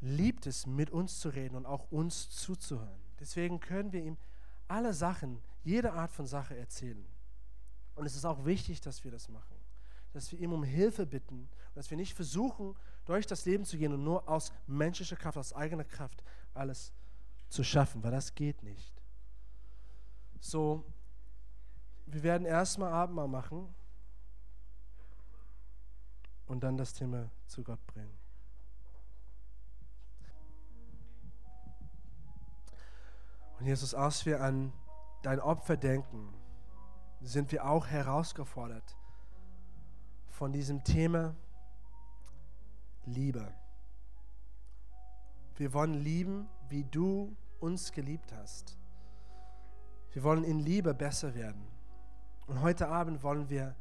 liebt 0.00 0.46
es, 0.46 0.66
mit 0.66 0.90
uns 0.90 1.20
zu 1.20 1.30
reden 1.30 1.56
und 1.56 1.64
auch 1.64 1.90
uns 1.90 2.28
zuzuhören. 2.28 3.00
Deswegen 3.18 3.60
können 3.60 3.92
wir 3.92 4.02
ihm 4.02 4.18
alle 4.68 4.92
Sachen, 4.92 5.42
jede 5.64 5.92
Art 5.92 6.10
von 6.10 6.26
Sache 6.26 6.56
erzählen. 6.56 7.06
Und 7.94 8.04
es 8.04 8.14
ist 8.14 8.26
auch 8.26 8.44
wichtig, 8.44 8.82
dass 8.82 9.04
wir 9.04 9.10
das 9.10 9.30
machen. 9.30 9.56
Dass 10.12 10.30
wir 10.32 10.38
ihm 10.38 10.52
um 10.52 10.62
Hilfe 10.62 11.06
bitten 11.06 11.48
dass 11.76 11.90
wir 11.90 11.96
nicht 11.98 12.14
versuchen, 12.14 12.74
durch 13.04 13.26
das 13.26 13.44
Leben 13.44 13.64
zu 13.64 13.76
gehen 13.76 13.92
und 13.92 14.02
nur 14.02 14.26
aus 14.28 14.50
menschlicher 14.66 15.14
Kraft, 15.14 15.36
aus 15.36 15.52
eigener 15.52 15.84
Kraft 15.84 16.24
alles 16.54 16.90
zu 17.50 17.62
schaffen, 17.62 18.02
weil 18.02 18.10
das 18.10 18.34
geht 18.34 18.62
nicht. 18.62 18.95
So, 20.40 20.84
wir 22.06 22.22
werden 22.22 22.46
erstmal 22.46 22.92
Abendmahl 22.92 23.28
machen 23.28 23.74
und 26.46 26.62
dann 26.62 26.76
das 26.76 26.92
Thema 26.92 27.30
zu 27.46 27.62
Gott 27.62 27.84
bringen. 27.86 28.16
Und 33.58 33.66
Jesus, 33.66 33.94
als 33.94 34.26
wir 34.26 34.42
an 34.42 34.72
dein 35.22 35.40
Opfer 35.40 35.76
denken, 35.76 36.32
sind 37.22 37.50
wir 37.52 37.66
auch 37.66 37.86
herausgefordert 37.86 38.96
von 40.28 40.52
diesem 40.52 40.84
Thema 40.84 41.34
Liebe. 43.06 43.52
Wir 45.56 45.72
wollen 45.72 45.94
lieben, 45.94 46.48
wie 46.68 46.84
du 46.84 47.34
uns 47.58 47.92
geliebt 47.92 48.32
hast. 48.32 48.76
Wir 50.16 50.22
wollen 50.22 50.44
in 50.44 50.60
Liebe 50.60 50.94
besser 50.94 51.34
werden. 51.34 51.68
Und 52.46 52.62
heute 52.62 52.88
Abend 52.88 53.22
wollen 53.22 53.50
wir 53.50 53.76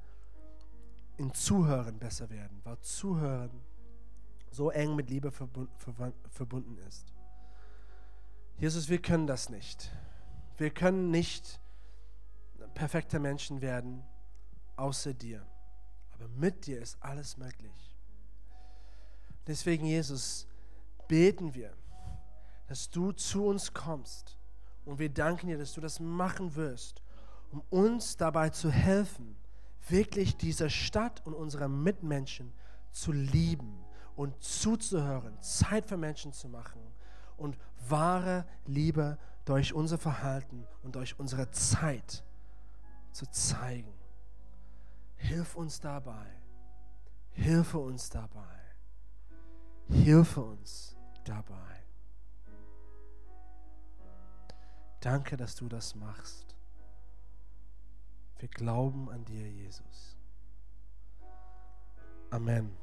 in 1.16 1.34
Zuhören 1.34 1.98
besser 1.98 2.30
werden, 2.30 2.60
weil 2.66 2.78
Zuhören 2.82 3.64
so 4.52 4.70
eng 4.70 4.98
mit 4.98 5.10
Liebe 5.10 5.32
verbunden 5.32 6.78
ist. 6.90 7.14
Jesus, 8.58 8.90
wir 8.90 9.02
können 9.02 9.28
das 9.28 9.48
nicht. 9.48 9.94
Wir 10.58 10.72
können 10.72 11.10
nicht 11.10 11.62
perfekte 12.74 13.18
Menschen 13.20 13.62
werden 13.62 14.04
außer 14.76 15.14
dir. 15.14 15.42
Aber 16.12 16.28
mit 16.28 16.68
dir 16.68 16.82
ist 16.82 17.02
alles 17.02 17.38
möglich. 17.38 17.96
Deswegen, 19.48 19.86
Jesus, 19.86 20.48
beten 21.08 21.54
wir, 21.54 21.72
dass 22.68 22.90
du 22.90 23.14
zu 23.14 23.46
uns 23.46 23.74
kommst. 23.74 24.38
Und 24.86 25.00
wir 25.00 25.10
danken 25.10 25.48
dir, 25.48 25.58
dass 25.58 25.74
du 25.74 25.82
das 25.82 26.00
machen 26.00 26.56
wirst, 26.56 27.02
um 27.52 27.62
uns 27.70 28.18
dabei 28.18 28.50
zu 28.50 28.70
helfen, 28.70 29.36
wirklich 29.90 30.38
diese 30.38 30.70
Stadt 30.70 31.26
und 31.26 31.34
unsere 31.34 31.68
Mitmenschen 31.68 32.54
zu 32.92 33.12
lieben 33.12 33.84
und 34.16 34.42
zuzuhören, 34.42 35.40
Zeit 35.42 35.86
für 35.86 35.98
Menschen 35.98 36.34
zu 36.34 36.48
machen 36.48 36.82
und 37.38 37.58
wahre 37.90 38.46
Liebe 38.66 39.18
durch 39.44 39.74
unser 39.74 39.98
Verhalten 39.98 40.66
und 40.84 40.96
durch 40.96 41.20
unsere 41.20 41.52
Zeit 41.52 42.24
zu 43.12 43.26
zeigen. 43.28 43.94
Hilf 45.16 45.56
uns 45.56 45.80
dabei. 45.80 46.26
Hilfe 47.32 47.80
uns 47.80 48.10
dabei. 48.10 48.42
Hilfe 49.88 50.42
uns 50.42 50.96
dabei. 51.24 51.75
Danke, 55.06 55.38
dass 55.38 55.54
du 55.54 55.70
das 55.70 55.94
machst. 55.94 56.56
Wir 58.40 58.50
glauben 58.50 59.08
an 59.12 59.24
dir, 59.24 59.48
Jesus. 59.48 60.18
Amen. 62.32 62.76